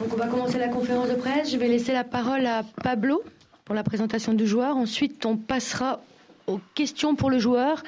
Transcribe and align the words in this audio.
Donc 0.00 0.12
on 0.12 0.16
va 0.16 0.26
commencer 0.26 0.58
la 0.58 0.68
conférence 0.68 1.08
de 1.08 1.14
presse. 1.14 1.50
Je 1.50 1.56
vais 1.56 1.68
laisser 1.68 1.92
la 1.92 2.04
parole 2.04 2.46
à 2.46 2.64
Pablo 2.82 3.22
pour 3.64 3.74
la 3.74 3.84
présentation 3.84 4.34
du 4.34 4.46
joueur. 4.46 4.76
Ensuite, 4.76 5.24
on 5.24 5.36
passera 5.36 6.00
aux 6.46 6.60
questions 6.74 7.14
pour 7.14 7.30
le 7.30 7.38
joueur. 7.38 7.82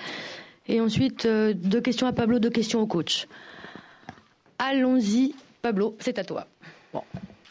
Et 0.68 0.80
ensuite, 0.80 1.26
euh, 1.26 1.52
deux 1.54 1.80
questions 1.80 2.06
à 2.06 2.12
Pablo, 2.12 2.38
deux 2.38 2.50
questions 2.50 2.80
au 2.80 2.86
coach. 2.86 3.26
Allons-y, 4.58 5.34
Pablo, 5.62 5.96
c'est 5.98 6.18
à 6.18 6.24
toi. 6.24 6.46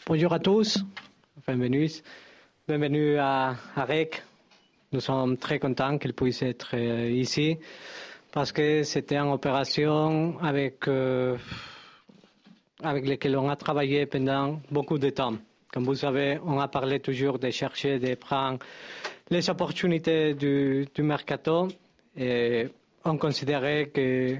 Bonjour 0.06 0.32
à 0.32 0.38
tous, 0.38 0.84
bienvenue, 1.46 1.88
bienvenue 2.66 3.16
à, 3.18 3.54
à 3.76 3.84
REC. 3.84 4.22
Nous 4.92 5.00
sommes 5.00 5.36
très 5.36 5.58
contents 5.58 5.98
qu'il 5.98 6.14
puisse 6.14 6.42
être 6.42 6.70
euh, 6.74 7.10
ici 7.10 7.58
parce 8.32 8.52
que 8.52 8.82
c'était 8.82 9.16
une 9.16 9.32
opération 9.32 10.38
avec, 10.40 10.88
euh, 10.88 11.36
avec 12.82 13.06
laquelle 13.06 13.36
on 13.36 13.48
a 13.48 13.56
travaillé 13.56 14.06
pendant 14.06 14.60
beaucoup 14.70 14.98
de 14.98 15.10
temps. 15.10 15.34
Comme 15.72 15.84
vous 15.84 15.94
savez, 15.94 16.38
on 16.44 16.58
a 16.58 16.68
parlé 16.68 17.00
toujours 17.00 17.38
de 17.38 17.50
chercher, 17.50 17.98
de 17.98 18.14
prendre 18.14 18.58
les 19.30 19.50
opportunités 19.50 20.34
du, 20.34 20.86
mercato. 20.98 21.68
Et 22.16 22.68
on 23.04 23.18
considérait 23.18 23.88
que 23.88 24.36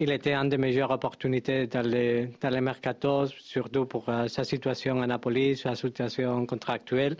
il 0.00 0.12
était 0.12 0.34
une 0.34 0.48
des 0.48 0.58
meilleures 0.58 0.92
opportunités 0.92 1.66
dans 1.66 1.84
le, 1.84 2.28
dans 2.40 2.60
mercato, 2.60 3.26
surtout 3.26 3.86
pour 3.86 4.08
euh, 4.08 4.28
sa 4.28 4.44
situation 4.44 5.02
à 5.02 5.06
Napoli, 5.06 5.56
sa 5.56 5.74
situation 5.74 6.46
contractuelle. 6.46 7.16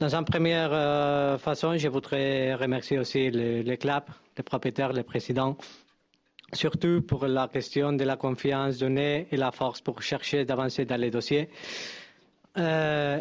Dans 0.00 0.14
une 0.14 0.24
première 0.24 0.70
euh, 0.72 1.36
façon, 1.36 1.76
je 1.76 1.88
voudrais 1.88 2.54
remercier 2.54 2.98
aussi 2.98 3.30
les, 3.30 3.62
les 3.62 3.76
clubs, 3.76 4.08
les 4.36 4.42
propriétaires, 4.42 4.94
les 4.94 5.02
présidents, 5.02 5.56
surtout 6.52 7.02
pour 7.02 7.26
la 7.26 7.48
question 7.48 7.92
de 7.92 8.04
la 8.04 8.16
confiance 8.16 8.78
donnée 8.78 9.26
et 9.30 9.36
la 9.36 9.52
force 9.52 9.80
pour 9.80 10.02
chercher 10.02 10.44
d'avancer 10.44 10.84
dans 10.84 11.00
les 11.00 11.10
dossiers. 11.10 11.48
Euh, 12.58 13.20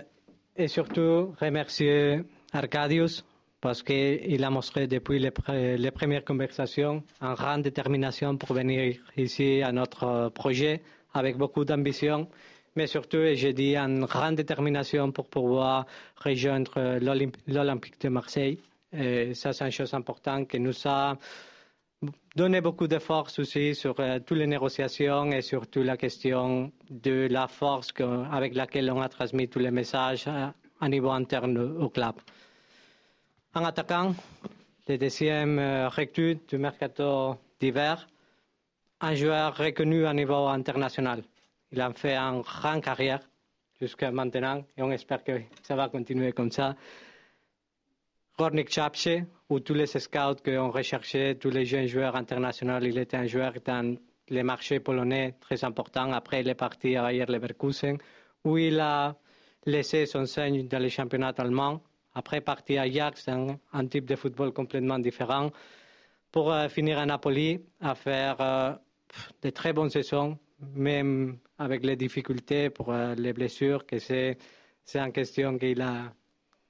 et 0.56 0.68
surtout, 0.68 1.34
remercier 1.40 2.22
Arcadius 2.54 3.24
parce 3.62 3.84
qu'il 3.84 4.44
a 4.44 4.50
montré 4.50 4.88
depuis 4.88 5.20
les, 5.20 5.92
premières 5.92 6.26
conversations 6.26 7.04
une 7.22 7.34
grande 7.36 7.62
détermination 7.62 8.36
pour 8.36 8.56
venir 8.56 8.96
ici 9.16 9.62
à 9.62 9.72
notre 9.72 10.30
projet 10.30 10.82
avec 11.14 11.38
beaucoup 11.38 11.64
d'ambition, 11.64 12.28
mais 12.76 12.88
surtout, 12.88 13.18
et 13.20 13.36
j'ai 13.36 13.54
dit, 13.54 13.76
une 13.76 14.06
grande 14.06 14.36
détermination 14.36 15.12
pour 15.12 15.28
pouvoir 15.28 15.86
rejoindre 16.16 17.00
l'Olympique 17.48 18.02
de 18.02 18.10
Marseille. 18.10 18.58
Et 18.94 19.34
ça, 19.36 19.54
c'est 19.54 19.66
une 19.66 19.72
chose 19.72 19.94
importante 19.94 20.48
qui 20.48 20.60
nous 20.60 20.74
a 20.86 21.18
donné 22.36 22.62
beaucoup 22.62 22.88
de 22.88 23.00
force 23.00 23.40
aussi 23.40 23.76
sur 23.76 24.00
euh, 24.00 24.20
toutes 24.20 24.38
les 24.38 24.48
négociations 24.48 25.32
et 25.32 25.42
surtout 25.42 25.84
la 25.84 25.98
question 25.98 26.72
de 26.90 27.28
la 27.30 27.48
force 27.48 27.94
avec 28.32 28.56
laquelle 28.56 28.92
on 28.92 29.02
a 29.02 29.10
transmis 29.10 29.48
tous 29.48 29.60
les 29.60 29.72
messages 29.72 30.28
à, 30.28 30.54
à 30.80 30.90
niveau 30.90 31.12
interne 31.12 31.58
au 31.58 31.90
club. 31.90 32.16
En 33.54 33.66
attaquant, 33.66 34.16
le 34.88 34.98
deuxième 34.98 35.60
euh, 35.60 35.90
du 36.48 36.58
mercato 36.58 37.38
d'hiver, 37.60 38.08
un 39.02 39.16
joueur 39.16 39.58
reconnu 39.58 40.06
à 40.06 40.14
niveau 40.14 40.48
international. 40.48 41.24
Il 41.72 41.82
a 41.82 41.92
fait 41.94 42.16
une 42.16 42.42
grande 42.42 42.82
carrière 42.82 43.20
jusqu'à 43.80 44.12
maintenant 44.12 44.64
et 44.78 44.82
on 44.82 44.92
espère 44.92 45.24
que 45.24 45.42
ça 45.64 45.76
va 45.76 45.90
continuer 45.90 46.32
comme 46.32 46.52
ça. 46.52 46.76
Rornik 48.42 48.72
Chapche, 48.72 49.24
où 49.50 49.60
tous 49.60 49.76
les 49.76 49.86
scouts 49.86 50.42
qu'on 50.44 50.72
recherchait, 50.72 51.36
tous 51.36 51.52
les 51.52 51.64
jeunes 51.64 51.86
joueurs 51.86 52.16
internationaux, 52.16 52.80
il 52.82 52.98
était 52.98 53.18
un 53.18 53.28
joueur 53.28 53.54
dans 53.64 53.96
les 54.30 54.42
marchés 54.42 54.80
polonais 54.80 55.36
très 55.40 55.64
important. 55.64 56.12
Après, 56.12 56.42
il 56.42 56.50
est 56.50 56.56
parti 56.56 56.96
à 56.96 57.04
Bayer 57.04 57.26
Leverkusen, 57.28 57.98
où 58.44 58.58
il 58.58 58.80
a 58.80 59.16
laissé 59.68 60.08
son 60.08 60.26
signe 60.26 60.68
dans 60.68 60.80
les 60.80 60.90
championnats 60.90 61.36
allemands 61.38 61.82
après, 62.16 62.42
partir 62.42 62.82
à 62.82 62.86
Ajax, 62.86 63.28
un, 63.28 63.60
un, 63.74 63.86
type 63.86 64.06
de 64.06 64.16
football 64.16 64.52
complètement 64.54 64.98
différent. 64.98 65.52
Pour 66.32 66.52
euh, 66.52 66.68
finir 66.68 66.98
à 66.98 67.06
Napoli, 67.06 67.62
à 67.80 67.94
faire 67.94 68.38
euh, 68.42 68.74
de 69.44 69.52
très 69.52 69.72
bonnes 69.72 69.92
saisons, 69.92 70.40
même 70.74 71.38
avec 71.60 71.86
les 71.86 71.96
difficultés 71.96 72.72
pour 72.72 72.92
euh, 72.92 73.14
les 73.14 73.34
blessures, 73.34 73.86
que 73.86 74.00
c'est, 74.00 74.40
c'est 74.84 75.00
une 75.00 75.12
question 75.12 75.60
qu'il 75.60 75.82
a, 75.82 76.12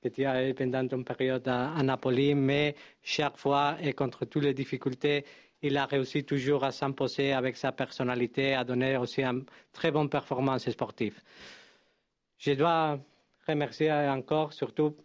que 0.01 0.09
tu 0.09 0.23
eu 0.23 0.53
pendant 0.53 0.87
une 0.87 1.03
période 1.05 1.47
à, 1.47 1.73
à, 1.73 1.83
Napoli, 1.83 2.33
mais 2.35 2.75
chaque 3.03 3.37
fois 3.37 3.77
et 3.81 3.93
contre 3.93 4.25
toutes 4.25 4.43
les 4.43 4.53
difficultés, 4.53 5.25
il 5.61 5.77
a 5.77 5.85
réussi 5.85 6.23
toujours 6.23 6.63
à 6.63 6.71
s'imposer 6.71 7.33
avec 7.33 7.55
sa 7.55 7.71
personnalité, 7.71 8.55
à 8.55 8.63
donner 8.63 8.97
aussi 8.97 9.23
une 9.23 9.45
très 9.71 9.91
bonne 9.91 10.09
performance 10.09 10.69
sportive. 10.69 11.21
Je 12.37 12.53
dois 12.53 12.99
remercier 13.47 13.91
encore, 13.91 14.53
surtout 14.53 14.95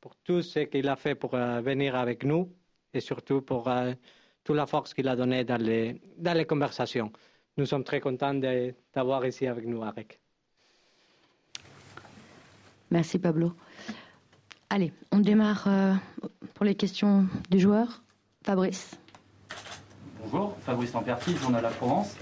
pour 0.00 0.14
tout 0.16 0.42
ce 0.42 0.60
qu'il 0.60 0.88
a 0.88 0.96
fait 0.96 1.16
pour 1.16 1.34
euh, 1.34 1.60
venir 1.60 1.96
avec 1.96 2.24
nous 2.24 2.52
et 2.94 3.00
surtout 3.00 3.42
pour 3.42 3.68
euh, 3.68 3.92
toute 4.44 4.56
la 4.56 4.66
force 4.66 4.94
qu'il 4.94 5.08
a 5.08 5.16
donnée 5.16 5.44
dans 5.44 5.60
les, 5.60 6.00
dans 6.16 6.34
les 6.34 6.44
conversations. 6.44 7.10
Nous 7.56 7.66
sommes 7.66 7.82
très 7.82 8.00
contents 8.00 8.34
d'avoir 8.94 9.26
ici 9.26 9.46
avec 9.46 9.66
nous, 9.66 9.82
Arek. 9.82 10.20
Merci 12.90 13.18
Pablo. 13.18 13.56
Allez, 14.68 14.92
on 15.12 15.18
démarre 15.18 15.64
euh, 15.68 15.94
pour 16.54 16.64
les 16.64 16.74
questions 16.74 17.26
du 17.50 17.60
joueur. 17.60 18.02
Fabrice. 18.44 18.98
Bonjour, 20.24 20.56
Fabrice 20.64 20.92
Lamperti, 20.92 21.36
Journal 21.36 21.62
La 21.62 21.68
Provence. 21.70 22.16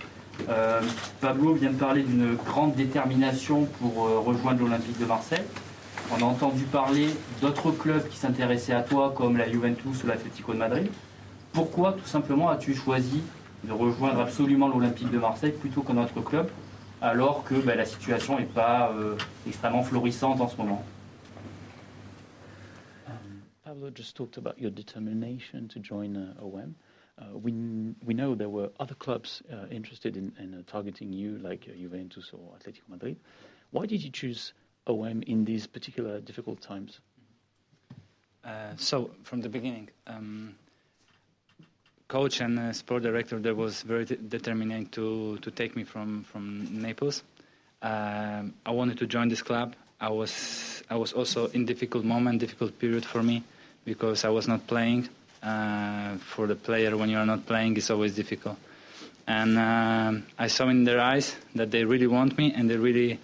Euh, 0.50 0.82
Pablo 1.20 1.54
vient 1.54 1.70
de 1.70 1.76
parler 1.76 2.02
d'une 2.02 2.34
grande 2.34 2.74
détermination 2.74 3.64
pour 3.64 4.06
euh, 4.06 4.18
rejoindre 4.18 4.60
l'Olympique 4.60 4.98
de 4.98 5.06
Marseille. 5.06 5.44
On 6.12 6.22
a 6.22 6.26
entendu 6.26 6.64
parler 6.64 7.08
d'autres 7.40 7.70
clubs 7.70 8.06
qui 8.08 8.18
s'intéressaient 8.18 8.74
à 8.74 8.82
toi, 8.82 9.14
comme 9.16 9.38
la 9.38 9.50
Juventus 9.50 10.04
ou 10.04 10.06
l'Atlético 10.06 10.52
de 10.52 10.58
Madrid. 10.58 10.90
Pourquoi, 11.54 11.92
tout 11.92 12.06
simplement, 12.06 12.50
as-tu 12.50 12.74
choisi 12.74 13.22
de 13.64 13.72
rejoindre 13.72 14.20
absolument 14.20 14.68
l'Olympique 14.68 15.10
de 15.10 15.18
Marseille 15.18 15.52
plutôt 15.52 15.80
qu'un 15.80 15.96
autre 15.96 16.20
club, 16.20 16.50
alors 17.00 17.42
que 17.44 17.54
ben, 17.54 17.78
la 17.78 17.86
situation 17.86 18.38
n'est 18.38 18.44
pas 18.44 18.92
extrêmement 19.46 19.82
florissante 19.82 20.42
en 20.42 20.48
ce 20.48 20.56
moment? 20.58 20.84
Pablo 23.84 23.94
just 23.94 24.16
talked 24.16 24.38
about 24.38 24.58
your 24.58 24.70
determination 24.70 25.68
to 25.68 25.78
join 25.78 26.16
uh, 26.16 26.42
OM. 26.42 26.74
Uh, 27.18 27.36
we, 27.36 27.52
we 28.02 28.14
know 28.14 28.34
there 28.34 28.48
were 28.48 28.70
other 28.80 28.94
clubs 28.94 29.42
uh, 29.52 29.66
interested 29.70 30.16
in, 30.16 30.32
in 30.38 30.54
uh, 30.54 30.62
targeting 30.66 31.12
you, 31.12 31.36
like 31.36 31.66
uh, 31.68 31.76
Juventus 31.76 32.30
or 32.32 32.54
Atletico 32.56 32.88
Madrid. 32.88 33.18
Why 33.72 33.84
did 33.84 34.02
you 34.02 34.08
choose 34.08 34.54
OM 34.86 35.22
in 35.26 35.44
these 35.44 35.66
particular 35.66 36.18
difficult 36.18 36.62
times? 36.62 37.00
Uh, 38.42 38.72
so 38.76 39.10
from 39.22 39.42
the 39.42 39.50
beginning, 39.50 39.90
um, 40.06 40.54
coach 42.08 42.40
and 42.40 42.74
sport 42.74 43.02
director 43.02 43.38
there 43.38 43.54
was 43.54 43.82
very 43.82 44.06
de- 44.06 44.16
to 44.92 45.38
to 45.42 45.50
take 45.50 45.76
me 45.76 45.84
from 45.84 46.24
from 46.24 46.68
Naples. 46.70 47.22
Um, 47.82 48.54
I 48.64 48.70
wanted 48.70 48.96
to 48.98 49.06
join 49.06 49.28
this 49.28 49.42
club. 49.42 49.74
I 50.00 50.08
was 50.08 50.82
I 50.88 50.96
was 50.96 51.12
also 51.12 51.48
in 51.48 51.66
difficult 51.66 52.04
moment, 52.04 52.40
difficult 52.40 52.78
period 52.78 53.04
for 53.04 53.22
me 53.22 53.42
because 53.84 54.24
I 54.24 54.28
was 54.30 54.48
not 54.48 54.66
playing. 54.66 55.08
Uh, 55.42 56.16
for 56.18 56.46
the 56.46 56.56
player, 56.56 56.96
when 56.96 57.10
you 57.10 57.18
are 57.18 57.26
not 57.26 57.44
playing, 57.46 57.76
it's 57.76 57.90
always 57.90 58.14
difficult. 58.14 58.56
And 59.26 59.58
um, 59.58 60.26
I 60.38 60.48
saw 60.48 60.68
in 60.68 60.84
their 60.84 61.00
eyes 61.00 61.34
that 61.54 61.70
they 61.70 61.84
really 61.84 62.06
want 62.06 62.36
me 62.36 62.52
and 62.54 62.68
they 62.68 62.76
really 62.76 63.18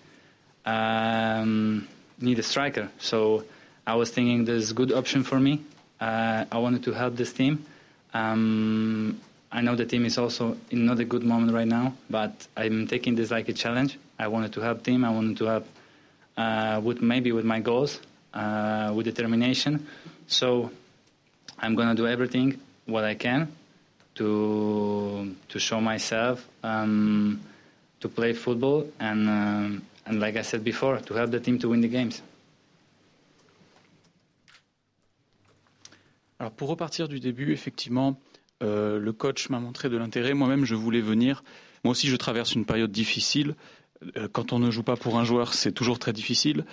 um, 0.65 1.89
need 2.21 2.39
a 2.39 2.43
striker. 2.43 2.91
So 2.99 3.45
I 3.87 3.95
was 3.95 4.11
thinking 4.11 4.45
there's 4.45 4.71
a 4.71 4.75
good 4.75 4.93
option 4.93 5.25
for 5.25 5.39
me. 5.41 5.63
Uh, 6.01 6.45
I 6.51 6.59
wanted 6.59 6.85
to 6.85 6.93
help 6.93 7.17
this 7.17 7.33
team. 7.33 7.65
Um, 8.15 9.21
I 9.53 9.61
know 9.61 9.75
the 9.75 9.85
team 9.85 10.05
is 10.05 10.17
also 10.17 10.57
in 10.71 10.87
not 10.87 11.01
a 11.01 11.05
good 11.05 11.23
moment 11.23 11.53
right 11.53 11.67
now, 11.67 11.95
but 12.09 12.47
I'm 12.57 12.87
taking 12.87 13.15
this 13.15 13.31
like 13.31 13.49
a 13.49 13.53
challenge. 13.53 13.99
I 14.19 14.29
wanted 14.29 14.53
to 14.55 14.61
help 14.61 14.83
team. 14.85 15.05
I 15.05 15.11
wanted 15.11 15.37
to 15.39 15.45
help 15.47 15.67
uh, 16.37 16.81
with 16.83 17.03
maybe 17.03 17.33
with 17.33 17.45
my 17.45 17.61
goals, 17.61 18.01
uh, 18.33 18.93
with 18.95 19.07
determination. 19.07 19.87
So 20.31 20.71
I'm 21.59 21.75
gonna 21.75 21.97
do 21.97 22.07
everything 22.07 22.57
what 22.87 23.03
I 23.05 23.17
can 23.17 23.49
to 24.15 25.35
to 25.49 25.59
show 25.59 25.81
myself, 25.81 26.49
um, 26.63 27.41
to 27.99 28.09
play 28.09 28.33
football, 28.33 28.87
and 29.01 29.29
um, 29.29 29.83
and 30.07 30.21
like 30.21 30.37
I 30.37 30.43
said 30.43 30.63
before, 30.63 30.99
to 31.01 31.15
help 31.15 31.33
the 31.33 31.41
team 31.41 31.59
to 31.59 31.69
win 31.69 31.81
the 31.81 31.89
games. 31.91 32.23
Alors 36.39 36.53
pour 36.53 36.69
repartir 36.69 37.09
du 37.09 37.19
début, 37.19 37.53
effectivement, 37.53 38.19
euh, 38.63 39.01
le 39.01 39.13
coach 39.13 39.49
m'a 39.51 39.59
montré 39.59 39.91
de 39.91 39.97
l'intérêt. 39.97 40.33
Moi-même, 40.33 40.65
je 40.65 40.77
voulais 40.77 41.03
venir. 41.03 41.43
Moi 41.83 41.91
aussi, 41.91 42.07
je 42.07 42.17
traverse 42.17 42.55
une 42.55 42.65
période 42.65 42.93
difficile. 42.93 43.57
Euh, 44.17 44.29
quand 44.33 44.53
on 44.53 44.61
ne 44.61 44.71
joue 44.71 44.85
pas 44.85 44.97
pour 44.97 45.19
un 45.19 45.25
joueur, 45.25 45.53
c'est 45.55 45.73
toujours 45.73 45.99
très 45.99 46.13
difficile. 46.13 46.65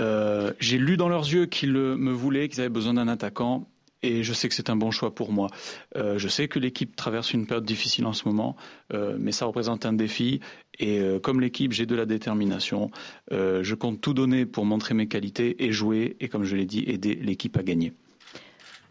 Euh, 0.00 0.52
J'ai 0.58 0.78
lu 0.78 0.96
dans 0.96 1.08
leurs 1.08 1.28
yeux 1.30 1.46
qu'ils 1.46 1.72
me 1.72 2.12
voulaient, 2.12 2.48
qu'ils 2.48 2.60
avaient 2.60 2.68
besoin 2.68 2.94
d'un 2.94 3.08
attaquant. 3.08 3.66
et 4.02 4.22
je 4.22 4.32
sais 4.32 4.48
que 4.48 4.54
c'est 4.54 4.70
un 4.70 4.76
bon 4.76 4.90
choix 4.90 5.14
pour 5.14 5.30
moi. 5.32 5.48
Euh, 5.96 6.18
je 6.18 6.28
sais 6.28 6.48
que 6.48 6.58
l'équipe 6.58 6.96
traverse 6.96 7.32
une 7.34 7.46
période 7.46 7.64
difficile 7.66 8.06
en 8.06 8.12
ce 8.14 8.26
moment, 8.26 8.56
euh, 8.94 9.16
mais 9.18 9.32
ça 9.32 9.44
représente 9.44 9.84
un 9.84 9.92
défi. 9.92 10.40
Et 10.78 10.98
euh, 11.00 11.18
comme 11.18 11.40
l'équipe, 11.40 11.72
j'ai 11.72 11.84
de 11.84 11.94
la 11.94 12.06
détermination. 12.06 12.90
je 13.30 13.74
compte 13.74 14.00
tout 14.00 14.14
donner 14.14 14.46
pour 14.46 14.64
montrer 14.64 14.94
mes 14.94 15.06
qualités 15.06 15.62
et 15.64 15.72
jouer, 15.72 16.16
et 16.20 16.28
comme 16.28 16.44
je 16.44 16.56
l'ai 16.56 16.64
dit, 16.66 16.84
aider 16.86 17.14
l'équipe 17.14 17.56
à 17.58 17.62
gagner. 17.62 17.92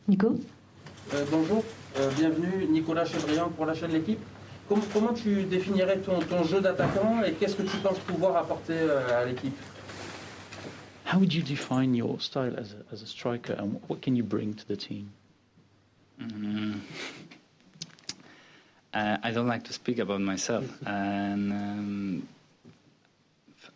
Nico? 0.07 0.39
Bonjour, 1.31 1.63
bienvenue 2.17 2.67
Nicolas 2.69 3.05
Chebriand 3.05 3.49
pour 3.49 3.65
la 3.65 3.73
chaîne 3.73 3.91
L'équipe. 3.91 4.19
Comment, 4.67 5.13
tu 5.13 5.43
définirais 5.45 5.97
ton, 5.97 6.19
ton 6.19 6.43
jeu 6.43 6.61
d'attaquant 6.61 7.23
et 7.23 7.31
qu'est-ce 7.33 7.55
que 7.55 7.63
tu 7.63 7.77
penses 7.77 7.97
pouvoir 7.97 8.37
apporter 8.37 8.77
à 8.77 9.25
l'équipe? 9.25 9.55
How 11.09 11.17
would 11.17 11.33
you 11.33 11.41
define 11.41 11.95
your 11.95 12.19
style 12.19 12.55
as 12.55 12.73
a, 12.73 12.93
as 12.93 13.01
a 13.01 13.07
striker 13.07 13.53
and 13.53 13.81
what 13.87 13.99
can 14.03 14.15
you 14.15 14.21
bring 14.21 14.53
to 14.53 14.67
the 14.67 14.77
team? 14.77 15.11
Mm. 16.21 16.81
Uh, 18.93 19.17
I 19.23 19.31
don't 19.31 19.47
like 19.47 19.63
to 19.63 19.73
speak 19.73 19.97
about 19.97 20.21
myself, 20.21 20.65
and 20.85 21.51
um, 21.51 22.27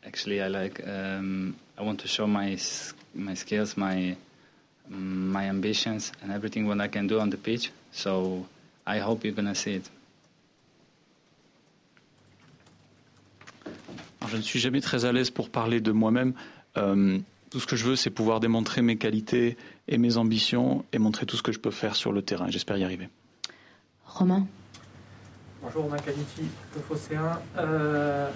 actually, 0.06 0.44
I 0.44 0.48
like. 0.48 0.88
Um, 0.88 1.56
I 1.76 1.82
want 1.82 2.02
to 2.02 2.08
show 2.08 2.28
my 2.28 2.56
my 3.16 3.34
skills, 3.34 3.78
my 3.78 4.16
my 4.88 5.46
ambitions, 5.50 6.12
and 6.22 6.32
everything 6.32 6.68
what 6.68 6.80
I 6.82 6.88
can 6.88 7.08
do 7.08 7.20
on 7.20 7.32
the 7.32 7.38
pitch. 7.38 7.72
So 7.92 8.46
I 8.86 9.00
hope 9.00 9.24
you're 9.24 9.34
gonna 9.34 9.56
see 9.56 9.78
it. 9.78 9.90
Alors, 14.22 14.30
je 14.30 14.38
ne 14.38 14.44
suis 14.44 14.60
jamais 14.60 14.82
très 14.82 15.04
à 15.04 15.12
l'aise 15.12 15.32
pour 15.32 15.50
parler 15.50 15.82
de 15.82 15.92
moi-même. 15.92 16.36
Euh, 16.78 17.20
tout 17.52 17.60
ce 17.60 17.68
que 17.68 17.76
je 17.76 17.86
veux, 17.86 17.96
c'est 17.96 18.10
pouvoir 18.10 18.40
démontrer 18.40 18.82
mes 18.82 18.98
qualités 18.98 19.58
et 19.88 19.98
mes 19.98 20.18
ambitions 20.18 20.86
et 20.92 21.00
montrer 21.00 21.26
tout 21.26 21.38
ce 21.38 21.44
que 21.44 21.52
je 21.52 21.60
peux 21.60 21.72
faire 21.72 21.96
sur 21.96 22.12
le 22.12 22.22
terrain. 22.22 22.48
J'espère 22.50 22.78
y 22.78 22.84
arriver. 22.84 23.10
Romain 24.06 24.48
Bonjour, 25.62 25.84
Romain 25.84 25.98
Canici, 25.98 26.44
le 26.76 26.82
Phocéen. 26.82 27.40
Euh, 27.58 28.30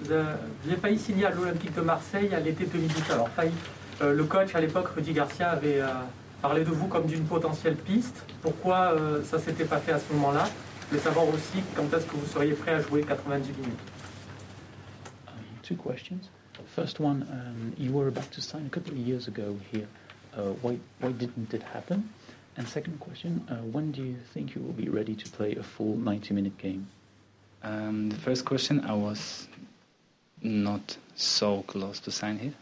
vous 0.00 0.12
avez 0.12 0.76
failli 0.80 0.98
signer 0.98 1.24
à 1.24 1.30
l'Olympique 1.30 1.74
de 1.74 1.80
Marseille 1.80 2.32
à 2.34 2.40
l'été 2.40 2.66
2010. 2.66 3.10
Alors, 3.10 3.28
failli, 3.30 3.52
euh, 4.00 4.14
le 4.14 4.24
coach 4.24 4.54
à 4.54 4.60
l'époque, 4.60 4.88
Rudy 4.94 5.12
Garcia, 5.12 5.50
avait 5.50 5.80
euh, 5.80 5.88
parlé 6.40 6.62
de 6.62 6.70
vous 6.70 6.86
comme 6.86 7.06
d'une 7.06 7.24
potentielle 7.24 7.74
piste. 7.74 8.24
Pourquoi 8.42 8.96
ça 9.24 9.38
ne 9.38 9.42
s'était 9.42 9.64
pas 9.64 9.78
fait 9.78 9.92
à 9.92 9.98
ce 9.98 10.12
moment-là? 10.12 10.48
Je 10.92 10.98
savoir 10.98 11.26
aussi 11.26 11.62
quand 11.74 11.84
est-ce 11.96 12.06
que 12.06 12.16
vous 12.16 12.26
seriez 12.26 12.52
prêt 12.52 12.74
à 12.74 12.80
jouer 12.80 13.02
90 13.02 13.48
minutes. 13.48 13.78
two 15.62 15.76
questions. 15.76 16.30
First 16.74 17.00
one, 17.00 17.22
um, 17.30 17.74
you 17.78 17.92
were 17.92 18.08
about 18.08 18.30
to 18.32 18.40
sign 18.40 18.66
a 18.66 18.68
couple 18.68 18.92
of 18.92 18.98
years 18.98 19.28
ago 19.28 19.58
here. 19.70 19.88
Uh, 20.36 20.50
why, 20.62 20.78
why 21.00 21.12
didn't 21.12 21.52
it 21.52 21.62
happen? 21.62 22.10
And 22.56 22.68
second 22.68 23.00
question, 23.00 23.46
uh, 23.50 23.56
when 23.56 23.92
do 23.92 24.02
you 24.02 24.16
think 24.34 24.54
you 24.54 24.62
will 24.62 24.72
be 24.72 24.88
ready 24.88 25.14
to 25.14 25.30
play 25.30 25.54
a 25.54 25.62
full 25.62 25.96
90-minute 25.96 26.58
game? 26.58 26.88
Um, 27.62 28.10
the 28.10 28.16
first 28.16 28.44
question, 28.44 28.80
I 28.80 28.94
was 28.94 29.48
not 30.42 30.96
so 31.14 31.62
close 31.62 32.00
to 32.00 32.10
sign 32.10 32.38
here, 32.38 32.54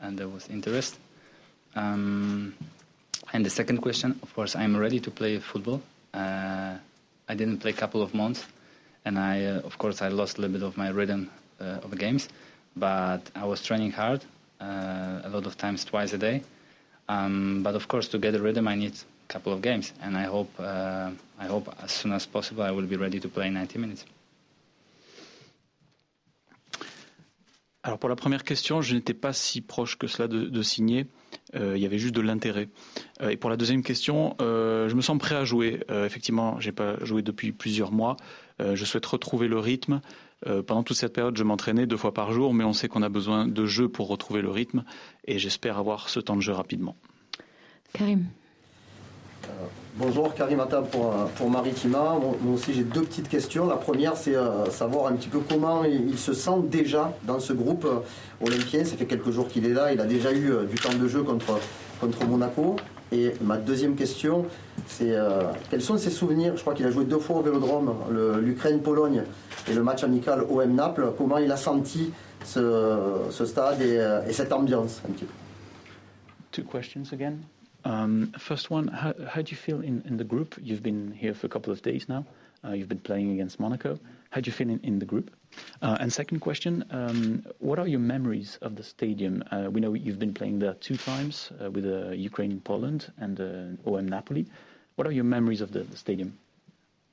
and 0.00 0.18
there 0.18 0.28
was 0.28 0.48
interest. 0.48 0.98
Um, 1.74 2.54
and 3.32 3.44
the 3.44 3.50
second 3.50 3.78
question, 3.78 4.18
of 4.22 4.32
course, 4.34 4.54
I'm 4.54 4.76
ready 4.76 5.00
to 5.00 5.10
play 5.10 5.38
football. 5.38 5.82
Uh, 6.14 6.76
I 7.28 7.34
didn't 7.34 7.58
play 7.58 7.70
a 7.70 7.74
couple 7.74 8.02
of 8.02 8.14
months, 8.14 8.46
and 9.04 9.18
I, 9.18 9.44
uh, 9.44 9.60
of 9.60 9.78
course, 9.78 10.02
I 10.02 10.08
lost 10.08 10.38
a 10.38 10.42
little 10.42 10.58
bit 10.58 10.62
of 10.66 10.76
my 10.76 10.90
rhythm 10.90 11.30
uh, 11.60 11.80
of 11.82 11.90
the 11.90 11.96
games 11.96 12.28
but 12.76 13.30
I 13.34 13.44
was 13.44 13.62
training 13.62 13.92
hard, 13.92 14.24
uh, 14.60 15.20
a 15.24 15.30
lot 15.30 15.46
of 15.46 15.56
times 15.56 15.84
twice 15.84 16.12
a 16.12 16.18
day. 16.18 16.42
Um, 17.08 17.62
but 17.62 17.74
of 17.74 17.88
course, 17.88 18.08
to 18.08 18.18
get 18.18 18.34
a 18.34 18.38
rhythm, 18.38 18.68
I 18.68 18.74
need 18.76 18.94
a 18.94 19.32
couple 19.32 19.52
of 19.52 19.60
games, 19.62 19.92
and 20.02 20.16
I 20.16 20.24
hope, 20.24 20.52
uh, 20.58 21.10
I 21.38 21.46
hope 21.46 21.74
as 21.82 21.92
soon 21.92 22.12
as 22.12 22.26
possible, 22.26 22.62
I 22.62 22.70
will 22.70 22.86
be 22.86 22.96
ready 22.96 23.20
to 23.20 23.28
play 23.28 23.50
90 23.50 23.78
minutes. 23.78 24.04
Alors 27.84 27.98
pour 27.98 28.08
la 28.08 28.14
première 28.14 28.44
question, 28.44 28.80
je 28.80 28.94
n'étais 28.94 29.14
pas 29.14 29.32
si 29.32 29.60
proche 29.60 29.98
que 29.98 30.06
cela 30.06 30.28
de, 30.28 30.44
de 30.44 30.62
signer. 30.62 31.06
Euh, 31.56 31.72
il 31.76 31.82
y 31.82 31.86
avait 31.86 31.98
juste 31.98 32.14
de 32.14 32.20
l'intérêt. 32.20 32.68
Euh, 33.20 33.30
et 33.30 33.36
pour 33.36 33.50
la 33.50 33.56
deuxième 33.56 33.82
question, 33.82 34.36
euh, 34.40 34.88
je 34.88 34.94
me 34.94 35.00
sens 35.00 35.18
prêt 35.18 35.34
à 35.34 35.44
jouer. 35.44 35.80
Euh, 35.90 36.06
effectivement, 36.06 36.60
j'ai 36.60 36.70
pas 36.70 37.02
joué 37.04 37.22
depuis 37.22 37.50
plusieurs 37.50 37.90
mois. 37.90 38.16
Euh, 38.60 38.76
je 38.76 38.84
souhaite 38.84 39.06
retrouver 39.06 39.48
le 39.48 39.58
rythme. 39.58 40.00
Euh, 40.46 40.62
pendant 40.62 40.82
toute 40.82 40.96
cette 40.96 41.12
période, 41.12 41.36
je 41.36 41.44
m'entraînais 41.44 41.86
deux 41.86 41.96
fois 41.96 42.12
par 42.12 42.32
jour, 42.32 42.52
mais 42.54 42.64
on 42.64 42.72
sait 42.72 42.88
qu'on 42.88 43.02
a 43.02 43.08
besoin 43.08 43.46
de 43.46 43.66
jeu 43.66 43.88
pour 43.88 44.08
retrouver 44.08 44.42
le 44.42 44.50
rythme, 44.50 44.84
et 45.26 45.38
j'espère 45.38 45.78
avoir 45.78 46.08
ce 46.08 46.20
temps 46.20 46.36
de 46.36 46.40
jeu 46.40 46.52
rapidement. 46.52 46.96
Karim. 47.92 48.26
Euh, 49.44 49.48
bonjour, 49.96 50.34
Karim 50.34 50.60
Attab 50.60 50.88
pour, 50.88 51.12
pour 51.36 51.50
Maritima. 51.50 52.18
Moi 52.18 52.54
aussi, 52.54 52.72
j'ai 52.74 52.84
deux 52.84 53.02
petites 53.02 53.28
questions. 53.28 53.66
La 53.66 53.76
première, 53.76 54.16
c'est 54.16 54.36
savoir 54.70 55.06
un 55.06 55.16
petit 55.16 55.28
peu 55.28 55.40
comment 55.40 55.84
il, 55.84 56.16
se 56.16 56.32
sent 56.32 56.62
déjà 56.64 57.12
dans 57.24 57.40
ce 57.40 57.52
groupe 57.52 57.86
olympien. 58.40 58.84
Ça 58.84 58.96
fait 58.96 59.06
quelques 59.06 59.30
jours 59.30 59.48
qu'il 59.48 59.66
est 59.66 59.72
là. 59.72 59.92
Il 59.92 60.00
a 60.00 60.06
déjà 60.06 60.32
eu 60.32 60.52
du 60.68 60.76
temps 60.76 60.94
de 60.94 61.08
jeu 61.08 61.22
contre, 61.22 61.58
contre 62.00 62.24
Monaco. 62.24 62.76
Et 63.12 63.34
ma 63.42 63.58
deuxième 63.58 63.94
question, 63.94 64.46
c'est 64.86 65.14
quels 65.70 65.82
sont 65.82 65.98
ses 65.98 66.10
souvenirs? 66.10 66.56
Je 66.56 66.62
crois 66.62 66.74
qu'il 66.74 66.86
a 66.86 66.90
joué 66.90 67.04
deux 67.04 67.18
fois 67.18 67.36
au 67.36 67.42
Vélodrome, 67.42 67.94
l'Ukraine-Pologne 68.40 69.24
et 69.68 69.74
le 69.74 69.82
match 69.82 70.02
amical 70.02 70.42
OM 70.48 70.74
Naples, 70.74 71.12
comment 71.16 71.38
il 71.38 71.50
a 71.52 71.56
senti 71.56 72.10
ce, 72.44 73.28
ce 73.30 73.44
stade 73.44 73.80
et, 73.80 73.98
euh, 73.98 74.26
et, 74.26 74.32
cette 74.32 74.52
ambiance 74.52 75.00
un 75.08 75.12
petit 75.12 75.24
peu? 75.24 75.32
Two 76.50 76.64
questions 76.64 77.12
again. 77.12 77.38
Um, 77.84 78.32
first 78.38 78.70
one, 78.70 78.88
how, 78.88 79.12
how 79.26 79.42
do 79.42 79.50
you 79.50 79.56
feel 79.56 79.80
in, 79.80 80.02
in 80.08 80.16
the 80.16 80.24
group? 80.24 80.56
You've 80.62 80.82
been 80.82 81.12
here 81.12 81.34
for 81.34 81.46
a 81.46 81.50
couple 81.50 81.72
of 81.72 81.82
days 81.82 82.08
now. 82.08 82.24
Uh, 82.64 82.72
you've 82.72 82.88
been 82.88 83.00
playing 83.00 83.32
against 83.32 83.58
Monaco. 83.58 83.98
How 84.32 84.40
do 84.40 84.48
you 84.48 84.52
feel 84.52 84.70
in, 84.70 84.80
in 84.82 84.98
the 84.98 85.04
group? 85.04 85.30
Uh, 85.82 85.98
and 86.00 86.10
second 86.10 86.40
question, 86.40 86.84
um, 86.90 87.44
what 87.58 87.78
are 87.78 87.86
your 87.86 88.00
memories 88.00 88.58
of 88.62 88.76
the 88.76 88.82
stadium? 88.82 89.44
Uh, 89.50 89.68
we 89.70 89.78
know 89.78 89.92
you've 89.92 90.18
been 90.18 90.32
playing 90.32 90.58
there 90.58 90.72
two 90.72 90.96
times 90.96 91.50
uh, 91.62 91.70
with 91.70 91.84
uh, 91.84 92.12
Ukraine, 92.12 92.60
Poland, 92.60 93.12
and 93.18 93.38
uh, 93.38 93.90
OM 93.90 94.08
Napoli. 94.08 94.46
What 94.96 95.06
are 95.06 95.12
your 95.12 95.24
memories 95.24 95.60
of 95.60 95.72
the, 95.72 95.80
the 95.80 95.98
stadium? 95.98 96.38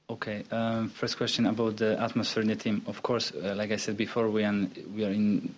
Okay. 0.09 0.45
Um, 0.49 0.87
first 0.87 1.17
question 1.17 1.45
about 1.45 1.75
the 1.75 1.99
atmosphere 2.01 2.41
in 2.41 2.47
the 2.47 2.55
team. 2.55 2.83
Of 2.87 3.03
course, 3.03 3.33
uh, 3.33 3.53
like 3.53 3.71
I 3.71 3.75
said 3.75 3.97
before, 3.97 4.29
we 4.29 4.45
are, 4.45 4.67
we 4.95 5.03
are 5.03 5.11
in. 5.11 5.53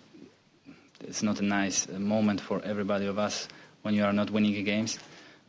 It's 1.00 1.22
not 1.22 1.38
a 1.38 1.44
nice 1.44 1.88
moment 1.88 2.40
for 2.40 2.60
everybody 2.64 3.06
of 3.06 3.18
us 3.18 3.46
when 3.82 3.94
you 3.94 4.04
are 4.04 4.12
not 4.12 4.30
winning 4.30 4.52
the 4.52 4.62
games, 4.62 4.98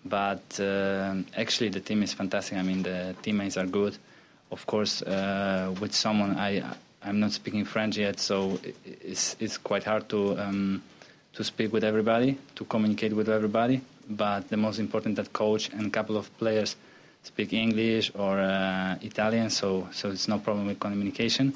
but 0.06 0.60
uh, 0.60 1.16
actually 1.36 1.70
the 1.70 1.80
team 1.80 2.04
is 2.04 2.14
fantastic. 2.14 2.58
I 2.58 2.62
mean, 2.62 2.84
the 2.84 3.16
teammates 3.24 3.58
are 3.58 3.66
good. 3.66 3.98
Of 4.52 4.66
course, 4.66 5.02
uh, 5.02 5.74
with 5.80 5.94
someone 5.94 6.38
I 6.38 6.64
I'm 7.06 7.20
not 7.20 7.32
speaking 7.32 7.66
French 7.66 7.98
yet, 7.98 8.20
so 8.20 8.60
it's 8.86 9.36
it's 9.40 9.58
quite 9.58 9.84
hard 9.84 10.08
to 10.10 10.40
um, 10.40 10.82
to 11.34 11.44
speak 11.44 11.74
with 11.74 11.84
everybody, 11.84 12.38
to 12.56 12.66
communicate 12.66 13.14
with 13.14 13.30
everybody. 13.30 13.82
But 14.10 14.50
the 14.50 14.58
most 14.58 14.80
important 14.80 15.16
that 15.18 15.34
coach 15.34 15.70
and 15.70 15.88
a 15.88 15.90
couple 15.90 16.18
of 16.18 16.36
players 16.38 16.76
speak 17.24 17.54
English 17.54 18.12
or 18.16 18.40
uh, 18.40 18.96
Italian, 19.02 19.50
so 19.50 19.88
so 19.92 20.12
it's 20.12 20.28
no 20.28 20.40
problem 20.40 20.68
with 20.68 20.80
communication. 20.80 21.54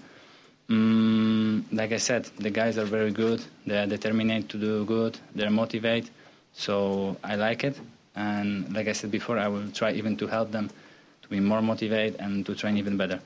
Mm, 0.70 1.64
like 1.72 1.94
I 1.94 1.98
said, 1.98 2.26
the 2.40 2.50
guys 2.50 2.78
are 2.78 2.86
very 2.86 3.12
good. 3.12 3.42
They 3.66 3.78
are 3.78 3.88
determined 3.88 4.50
to 4.50 4.58
do 4.58 4.84
good. 4.84 5.18
They're 5.34 5.50
motivated, 5.50 6.10
so 6.54 7.16
I 7.24 7.36
like 7.36 7.64
it. 7.64 7.80
And 8.16 8.74
like 8.74 8.88
I 8.88 8.94
said 8.94 9.12
before, 9.12 9.38
I 9.38 9.48
will 9.48 9.70
try 9.72 9.92
even 9.92 10.18
to 10.18 10.28
help 10.28 10.52
them 10.52 10.70
to 11.28 11.36
be 11.36 11.40
more 11.40 11.62
motivated 11.62 12.20
and 12.20 12.46
to 12.46 12.56
train 12.56 12.78
even 12.78 12.98
better. 12.98 13.20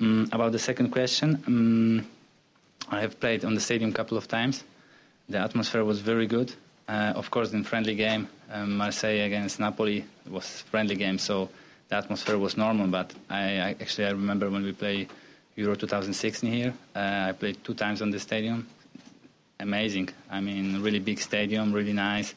Mm, 0.00 0.32
about 0.32 0.52
the 0.52 0.58
second 0.58 0.90
question, 0.90 1.42
um, 1.46 2.06
I 2.88 3.00
have 3.00 3.20
played 3.20 3.44
on 3.44 3.54
the 3.54 3.60
stadium 3.60 3.90
a 3.90 3.94
couple 3.94 4.16
of 4.16 4.26
times. 4.26 4.64
The 5.28 5.38
atmosphere 5.38 5.84
was 5.84 6.00
very 6.00 6.26
good. 6.26 6.52
Uh, 6.88 7.12
of 7.14 7.30
course, 7.30 7.52
in 7.52 7.64
friendly 7.64 7.94
game, 7.94 8.28
um, 8.50 8.76
Marseille 8.76 9.20
against 9.20 9.60
Napoli 9.60 10.04
was 10.28 10.62
friendly 10.62 10.96
game, 10.96 11.18
so 11.18 11.48
the 11.88 11.96
atmosphere 11.96 12.38
was 12.38 12.56
normal. 12.56 12.86
But 12.88 13.12
I, 13.30 13.42
I 13.60 13.76
actually 13.80 14.06
I 14.06 14.10
remember 14.10 14.50
when 14.50 14.62
we 14.64 14.72
played 14.72 15.08
Euro 15.56 15.74
2016 15.74 16.50
here. 16.50 16.74
Uh, 16.96 17.28
I 17.28 17.32
played 17.32 17.62
two 17.62 17.74
times 17.74 18.02
on 18.02 18.10
the 18.10 18.18
stadium. 18.18 18.66
Amazing. 19.60 20.08
I 20.30 20.40
mean, 20.40 20.82
really 20.82 20.98
big 20.98 21.20
stadium, 21.20 21.72
really 21.72 21.92
nice. 21.92 22.34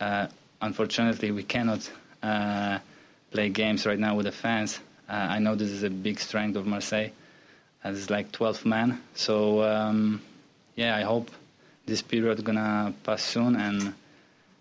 Uh, 0.00 0.28
unfortunately, 0.60 1.32
we 1.32 1.42
cannot 1.42 1.90
uh, 2.22 2.78
play 3.36 3.50
games 3.50 3.84
right 3.84 3.98
now 3.98 4.16
with 4.16 4.24
the 4.24 4.32
fans. 4.32 4.80
Uh, 5.10 5.36
I 5.36 5.40
know 5.40 5.54
this 5.54 5.70
is 5.70 5.82
a 5.82 5.90
big 5.90 6.18
strength 6.18 6.56
of 6.56 6.66
Marseille. 6.66 7.10
as 7.84 7.98
it's 7.98 8.10
like 8.10 8.32
12 8.32 8.64
men. 8.64 8.98
So 9.14 9.62
um, 9.62 10.22
yeah, 10.74 10.96
I 10.96 11.02
hope 11.02 11.30
this 11.84 12.02
period 12.02 12.42
gonna 12.42 12.94
pass 13.04 13.22
soon 13.22 13.56
and 13.56 13.92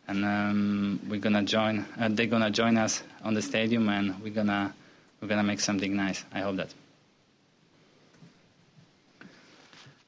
and 0.07 0.25
um, 0.25 0.99
we're 1.09 1.21
gonna 1.21 1.43
join. 1.43 1.85
Uh, 1.99 2.09
they're 2.11 2.27
gonna 2.27 2.51
join 2.51 2.77
us 2.77 3.01
on 3.23 3.33
the 3.33 3.41
stadium, 3.41 3.89
and 3.89 4.13
we're 4.21 4.33
gonna 4.33 4.73
we're 5.19 5.27
gonna 5.29 5.43
make 5.43 5.59
something 5.61 5.95
nice. 5.95 6.23
I 6.33 6.41
hope 6.41 6.57
that. 6.57 6.69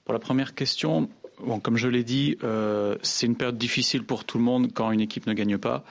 Pour 0.05 0.13
la 0.13 0.19
première 0.19 0.53
question, 0.53 1.09
bon, 1.39 1.59
comme 1.59 1.77
je 1.77 1.87
l'ai 1.87 2.03
dit, 2.03 2.37
euh, 2.43 2.95
c'est 3.01 3.25
une 3.25 3.35
période 3.35 3.57
difficile 3.57 4.03
pour 4.03 4.23
tout 4.23 4.37
le 4.37 4.43
monde 4.43 4.71
quand 4.73 4.91
une 4.91 5.01
équipe 5.01 5.25
ne 5.25 5.33
gagne 5.33 5.57
pas. 5.57 5.83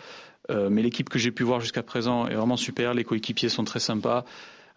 Mais 0.50 0.82
l'équipe 0.82 1.08
que 1.08 1.18
j'ai 1.18 1.30
pu 1.30 1.42
voir 1.42 1.60
jusqu'à 1.60 1.82
présent 1.82 2.26
est 2.28 2.34
vraiment 2.34 2.56
super. 2.56 2.94
Les 2.94 3.04
coéquipiers 3.04 3.48
sont 3.48 3.64
très 3.64 3.80
sympas. 3.80 4.24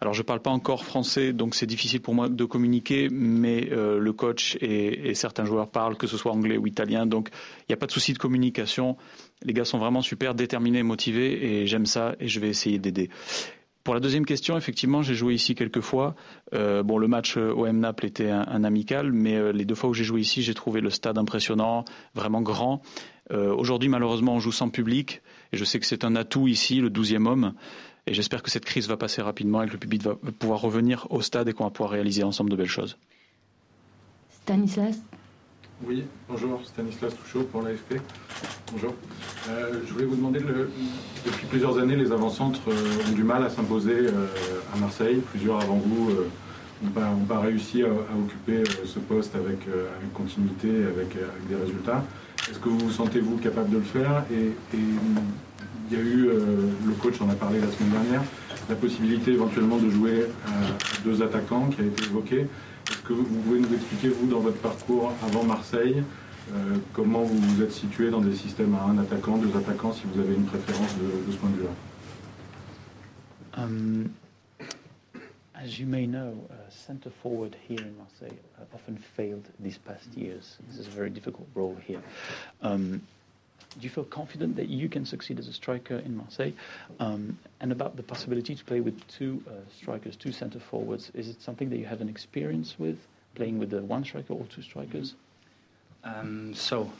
Alors 0.00 0.14
je 0.14 0.20
ne 0.20 0.24
parle 0.24 0.40
pas 0.40 0.50
encore 0.50 0.84
français, 0.84 1.34
donc 1.34 1.54
c'est 1.54 1.66
difficile 1.66 2.00
pour 2.00 2.14
moi 2.14 2.30
de 2.30 2.44
communiquer, 2.46 3.08
mais 3.10 3.68
le 3.70 4.12
coach 4.12 4.56
et, 4.62 5.10
et, 5.10 5.14
certains 5.14 5.44
joueurs 5.44 5.68
parlent, 5.68 5.96
que 5.96 6.06
ce 6.06 6.16
soit 6.16 6.32
anglais 6.32 6.56
ou 6.56 6.66
italien, 6.66 7.04
donc 7.04 7.28
il 7.60 7.64
n'y 7.68 7.74
a 7.74 7.76
pas 7.76 7.86
de 7.86 7.92
souci 7.92 8.14
de 8.14 8.18
communication. 8.18 8.96
Les 9.42 9.52
gars 9.52 9.66
sont 9.66 9.78
vraiment 9.78 10.00
super, 10.00 10.34
déterminés, 10.34 10.82
motivés, 10.82 11.44
et 11.44 11.66
j'aime 11.66 11.84
ça, 11.84 12.14
et 12.18 12.28
je 12.28 12.40
vais 12.40 12.48
essayer 12.48 12.78
d'aider. 12.78 13.10
Pour 13.84 13.94
la 13.94 14.00
deuxième 14.00 14.26
question, 14.26 14.58
effectivement, 14.58 15.00
j'ai 15.02 15.14
joué 15.14 15.34
ici 15.34 15.54
quelques 15.54 15.80
fois. 15.80 16.14
Euh, 16.52 16.82
bon, 16.82 16.98
le 16.98 17.08
match 17.08 17.36
euh, 17.38 17.54
OM 17.54 17.78
Naples 17.78 18.06
était 18.06 18.30
un, 18.30 18.62
amical, 18.62 19.10
mais 19.10 19.36
euh, 19.36 19.52
les 19.52 19.64
deux 19.64 19.74
fois 19.74 19.88
où 19.88 19.94
j'ai 19.94 20.04
joué 20.04 20.20
ici, 20.20 20.42
j'ai 20.42 20.52
trouvé 20.52 20.82
le 20.82 20.90
stade 20.90 21.16
impressionnant, 21.16 21.84
vraiment 22.14 22.42
grand. 22.42 22.82
Aujourd'hui, 23.32 23.88
malheureusement, 23.88 24.34
on 24.34 24.40
joue 24.40 24.50
sans 24.50 24.70
public, 24.70 25.22
et 25.52 25.56
je 25.56 25.64
sais 25.64 25.78
que 25.78 25.86
c'est 25.86 26.04
un 26.04 26.16
atout 26.16 26.48
ici, 26.48 26.80
le 26.80 26.90
12e 26.90 27.28
homme. 27.28 27.54
Et 28.08 28.12
j'espère 28.12 28.42
que 28.42 28.50
cette 28.50 28.64
crise 28.64 28.88
va 28.88 28.96
passer 28.96 29.22
rapidement 29.22 29.62
et 29.62 29.68
que 29.68 29.72
le 29.72 29.78
public 29.78 30.02
va 30.02 30.16
pouvoir 30.16 30.60
revenir 30.60 31.06
au 31.10 31.22
stade 31.22 31.48
et 31.48 31.52
qu'on 31.52 31.62
va 31.62 31.70
pouvoir 31.70 31.90
réaliser 31.92 32.24
ensemble 32.24 32.50
de 32.50 32.56
belles 32.56 32.66
choses. 32.66 32.96
Stanislas? 34.42 34.96
Oui, 35.86 36.04
bonjour, 36.28 36.60
Stanislas 36.64 37.14
Touchot 37.14 37.44
pour 37.44 37.62
l'AFP. 37.62 38.00
Bonjour. 38.72 38.94
Euh, 39.48 39.80
je 39.86 39.92
voulais 39.92 40.04
vous 40.04 40.16
demander, 40.16 40.40
depuis 40.40 41.46
plusieurs 41.46 41.78
années, 41.78 41.96
les 41.96 42.12
avant-centres 42.12 42.60
euh, 42.68 43.08
ont 43.08 43.12
du 43.12 43.24
mal 43.24 43.42
à 43.42 43.50
s'imposer 43.50 43.94
euh, 43.96 44.26
à 44.74 44.78
Marseille. 44.78 45.22
Plusieurs 45.30 45.60
avant 45.60 45.76
vous 45.76 46.10
n'ont 46.82 47.24
pas, 47.26 47.40
réussi 47.40 47.82
à, 47.82 47.88
occuper 47.88 48.62
ce 48.84 48.98
poste 48.98 49.34
avec, 49.34 49.60
continuité, 50.14 50.68
avec, 50.68 51.16
avec 51.16 51.48
des 51.48 51.56
résultats. 51.56 52.04
Est-ce 52.50 52.58
que 52.58 52.68
vous 52.68 52.78
vous 52.78 52.90
sentez, 52.90 53.20
vous, 53.20 53.36
capable 53.36 53.70
de 53.70 53.76
le 53.76 53.82
faire? 53.82 54.24
Et, 54.32 54.52
il 55.92 55.96
y 55.96 56.00
a 56.00 56.04
eu, 56.04 56.28
le 56.86 56.92
coach 57.02 57.20
en 57.20 57.28
a 57.30 57.34
parlé 57.34 57.58
la 57.58 57.66
semaine 57.66 57.90
dernière, 57.90 58.22
la 58.68 58.76
possibilité 58.76 59.32
éventuellement 59.32 59.76
de 59.76 59.90
jouer 59.90 60.26
à 60.46 61.02
deux 61.04 61.20
attaquants 61.20 61.68
qui 61.68 61.80
a 61.80 61.84
été 61.84 62.04
évoquée. 62.04 62.46
Est-ce 62.90 63.02
que 63.02 63.12
vous 63.12 63.24
pouvez 63.24 63.60
nous 63.60 63.72
expliquer, 63.72 64.08
vous, 64.08 64.26
dans 64.26 64.40
votre 64.40 64.58
parcours 64.58 65.12
avant 65.22 65.44
Marseille, 65.44 66.02
euh, 66.52 66.76
comment 66.92 67.22
vous 67.22 67.38
vous 67.38 67.62
êtes 67.62 67.70
situé 67.72 68.10
dans 68.10 68.20
des 68.20 68.34
systèmes 68.34 68.74
à 68.74 68.82
un 68.82 68.98
attaquant, 68.98 69.36
deux 69.36 69.56
attaquants, 69.56 69.92
si 69.92 70.02
vous 70.12 70.20
avez 70.20 70.34
une 70.34 70.44
préférence 70.44 70.96
de, 70.98 71.26
de 71.26 71.32
ce 71.32 71.36
point 71.36 71.50
de 71.50 71.56
vue-là 71.56 71.70
um, 73.58 74.10
As 75.54 75.78
you 75.78 75.86
may 75.86 76.06
know, 76.06 76.34
uh, 76.50 76.54
centre 76.68 77.10
forward 77.10 77.54
here 77.68 77.80
in 77.80 77.94
Marseille 77.96 78.38
uh, 78.58 78.64
often 78.74 78.96
failed 78.96 79.44
these 79.60 79.78
past 79.78 80.12
years. 80.16 80.58
This 80.68 80.78
is 80.78 80.86
a 80.88 80.90
very 80.90 81.10
difficult 81.10 81.46
role 81.54 81.76
here. 81.86 82.02
Um, 82.62 83.02
do 83.78 83.84
you 83.84 83.90
feel 83.90 84.04
confident 84.04 84.56
that 84.56 84.68
you 84.68 84.88
can 84.88 85.04
succeed 85.04 85.38
as 85.38 85.48
a 85.48 85.52
striker 85.52 85.96
in 85.96 86.16
Marseille? 86.16 86.52
Um, 86.98 87.38
and 87.60 87.72
about 87.72 87.96
the 87.96 88.02
possibility 88.02 88.54
to 88.54 88.64
play 88.64 88.80
with 88.80 89.06
two 89.08 89.42
uh, 89.48 89.52
strikers, 89.76 90.16
two 90.16 90.32
centre 90.32 90.60
forwards, 90.60 91.10
is 91.14 91.28
it 91.28 91.40
something 91.40 91.70
that 91.70 91.78
you 91.78 91.86
have 91.86 92.00
an 92.00 92.08
experience 92.08 92.76
with, 92.78 92.98
playing 93.34 93.58
with 93.58 93.70
the 93.70 93.82
one 93.82 94.04
striker 94.04 94.34
or 94.34 94.44
two 94.46 94.62
strikers? 94.62 95.14
Um, 96.02 96.54
so, 96.54 96.90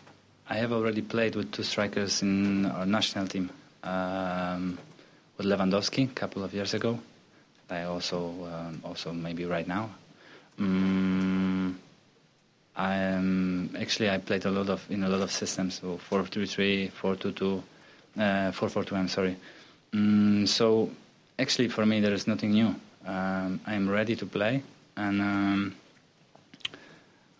I 0.48 0.56
have 0.56 0.72
already 0.72 1.02
played 1.02 1.34
with 1.34 1.52
two 1.52 1.62
strikers 1.62 2.22
in 2.22 2.66
our 2.66 2.86
national 2.86 3.26
team. 3.26 3.50
Um, 3.82 4.78
with 5.40 5.46
Lewandowski 5.46 6.04
a 6.04 6.12
couple 6.12 6.44
of 6.44 6.52
years 6.52 6.74
ago. 6.74 7.00
I 7.70 7.84
also, 7.84 8.28
um, 8.44 8.82
also 8.84 9.10
maybe 9.12 9.46
right 9.46 9.66
now. 9.66 9.88
Um, 10.58 11.78
I 12.76 12.94
am 12.96 13.74
actually 13.78 14.10
I 14.10 14.18
played 14.18 14.44
a 14.44 14.50
lot 14.50 14.68
of 14.68 14.84
in 14.90 15.02
a 15.02 15.08
lot 15.08 15.20
of 15.20 15.30
systems, 15.30 15.80
so 15.80 15.98
4-3-3, 16.10 16.90
4-2-2, 16.92 17.62
uh, 18.16 18.20
4-4-2. 18.52 18.92
I'm 18.92 19.08
sorry. 19.08 19.36
Mm, 19.92 20.46
so 20.46 20.90
actually, 21.38 21.68
for 21.68 21.84
me, 21.84 22.00
there 22.00 22.12
is 22.12 22.26
nothing 22.26 22.52
new. 22.52 22.74
Um, 23.06 23.60
I 23.66 23.74
am 23.74 23.88
ready 23.88 24.14
to 24.16 24.26
play, 24.26 24.62
and 24.96 25.20
um, 25.20 25.74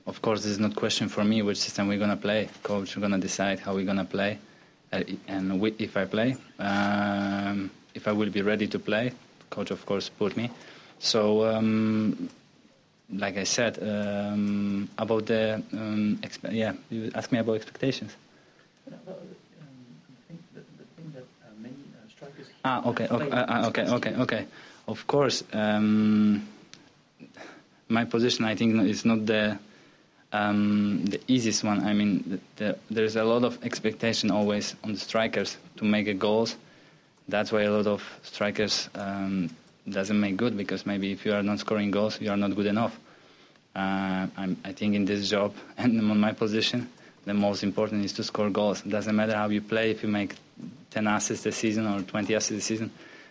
of 0.07 0.21
course, 0.21 0.43
this 0.43 0.53
is 0.53 0.59
not 0.59 0.75
question 0.75 1.09
for 1.09 1.23
me 1.23 1.43
which 1.43 1.59
system 1.59 1.87
we're 1.87 1.99
gonna 1.99 2.17
play. 2.17 2.49
Coach 2.63 2.97
is 2.97 3.01
gonna 3.01 3.19
decide 3.19 3.61
how 3.61 3.75
we're 3.75 3.87
gonna 3.87 4.05
play, 4.05 4.39
uh, 4.93 5.03
and 5.29 5.61
we, 5.61 5.75
if 5.79 5.97
I 5.97 6.07
play, 6.07 6.37
um, 6.59 7.71
if 7.95 8.09
I 8.09 8.13
will 8.13 8.31
be 8.31 8.43
ready 8.43 8.67
to 8.69 8.79
play, 8.79 9.13
coach 9.51 9.71
of 9.71 9.85
course 9.87 10.09
put 10.09 10.37
me. 10.37 10.51
So 10.99 11.47
um, 11.47 12.29
like 13.13 13.37
I 13.37 13.45
said, 13.45 13.79
um, 13.83 14.89
about 14.99 15.27
the 15.27 15.63
um, 15.73 16.19
exp- 16.23 16.53
yeah, 16.53 16.75
you 16.91 17.11
asked 17.15 17.33
me 17.33 17.39
about 17.39 17.57
expectations. 17.57 18.17
Ah, 22.65 22.83
okay, 22.87 23.09
okay, 23.09 23.31
uh, 23.31 23.69
okay, 23.69 23.87
okay, 23.89 24.15
okay. 24.17 24.47
Of 24.87 25.07
course, 25.07 25.43
um, 25.53 26.47
my 27.89 28.05
position 28.05 28.45
I 28.45 28.55
think 28.55 28.81
is 28.83 29.05
not 29.05 29.27
the 29.27 29.59
um, 30.33 31.05
the 31.07 31.21
easiest 31.27 31.65
one. 31.65 31.81
I 31.81 31.93
mean, 31.93 32.41
the, 32.57 32.65
the, 32.65 32.79
there's 32.91 33.17
a 33.17 33.25
lot 33.25 33.45
of 33.45 33.59
expectation 33.65 34.31
always 34.31 34.77
on 34.85 34.93
the 34.93 34.99
strikers 34.99 35.57
to 35.77 35.85
make 35.85 36.07
a 36.07 36.15
goals. 36.15 36.57
That's 37.29 37.51
why 37.51 37.63
a 37.63 37.71
lot 37.71 37.87
of 37.87 38.03
strikers 38.23 38.89
um, 38.95 39.51
doesn't 39.89 40.19
make 40.19 40.37
good 40.37 40.57
because 40.57 40.87
maybe 40.87 41.13
if 41.13 41.25
you 41.25 41.33
are 41.33 41.43
not 41.43 41.59
scoring 41.59 41.91
goals, 41.91 42.21
you 42.21 42.31
are 42.31 42.37
not 42.37 42.55
good 42.55 42.67
enough. 42.67 42.99
Uh, 43.75 44.27
i 44.65 44.73
think 44.73 44.97
in 44.97 45.05
this 45.05 45.31
job 45.31 45.55
and 45.79 45.99
on 45.99 46.19
my 46.19 46.33
position, 46.33 46.89
the 47.25 47.35
most 47.35 47.63
important 47.63 48.05
is 48.05 48.13
to 48.15 48.25
score 48.25 48.51
goals. 48.51 48.85
It 48.85 48.91
doesn't 48.91 49.15
matter 49.15 49.35
how 49.35 49.49
you 49.49 49.61
play, 49.61 49.91
if 49.91 50.03
you 50.03 50.09
make 50.09 50.35
10 50.91 51.07
assists 51.07 51.47
a 51.47 51.53
season 51.53 51.87
or 51.87 52.03
20 52.03 52.35
assists 52.35 52.65
a 52.65 52.67
season, 52.67 52.91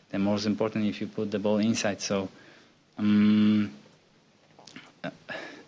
the 0.10 0.20
most 0.20 0.46
important 0.46 0.86
if 0.86 1.02
you 1.02 1.08
put 1.08 1.32
the 1.32 1.40
ball 1.40 1.58
inside. 1.58 2.02
So, 2.02 2.30
um, 2.98 3.72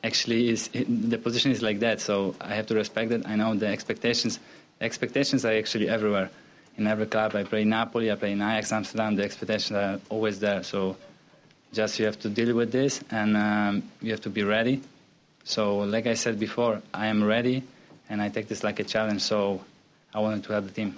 actually, 0.03 0.49
is 0.49 0.69
it, 0.73 1.09
the 1.09 1.17
position 1.17 1.51
is 1.51 1.61
like 1.61 1.79
that. 1.79 1.99
So 1.99 2.35
I 2.39 2.55
have 2.55 2.67
to 2.67 2.75
respect 2.75 3.11
it. 3.11 3.23
I 3.25 3.35
know 3.35 3.53
the 3.55 3.67
expectations. 3.67 4.39
Expectations 4.79 5.45
are 5.45 5.53
actually 5.53 5.89
everywhere 5.89 6.29
in 6.77 6.87
every 6.87 7.05
club. 7.05 7.35
I 7.35 7.43
play 7.43 7.63
Napoli, 7.63 8.11
I 8.11 8.15
play 8.15 8.31
in 8.31 8.41
Ajax 8.41 8.71
Amsterdam. 8.71 9.15
The 9.15 9.23
expectations 9.23 9.71
are 9.71 9.99
always 10.09 10.39
there. 10.39 10.63
So 10.63 10.97
just 11.73 11.99
you 11.99 12.05
have 12.05 12.19
to 12.19 12.29
deal 12.29 12.53
with 12.55 12.71
this 12.71 13.01
and 13.11 13.37
um, 13.37 13.83
you 14.01 14.11
have 14.11 14.21
to 14.21 14.29
be 14.29 14.43
ready. 14.43 14.81
So, 15.43 15.79
like 15.79 16.05
I 16.05 16.13
said 16.13 16.39
before, 16.39 16.81
I 16.93 17.07
am 17.07 17.23
ready 17.23 17.63
and 18.09 18.21
I 18.21 18.29
take 18.29 18.47
this 18.47 18.63
like 18.63 18.79
a 18.79 18.83
challenge. 18.83 19.21
So, 19.21 19.61
I 20.13 20.19
wanted 20.19 20.43
to 20.43 20.53
help 20.53 20.65
the 20.65 20.71
team. 20.71 20.95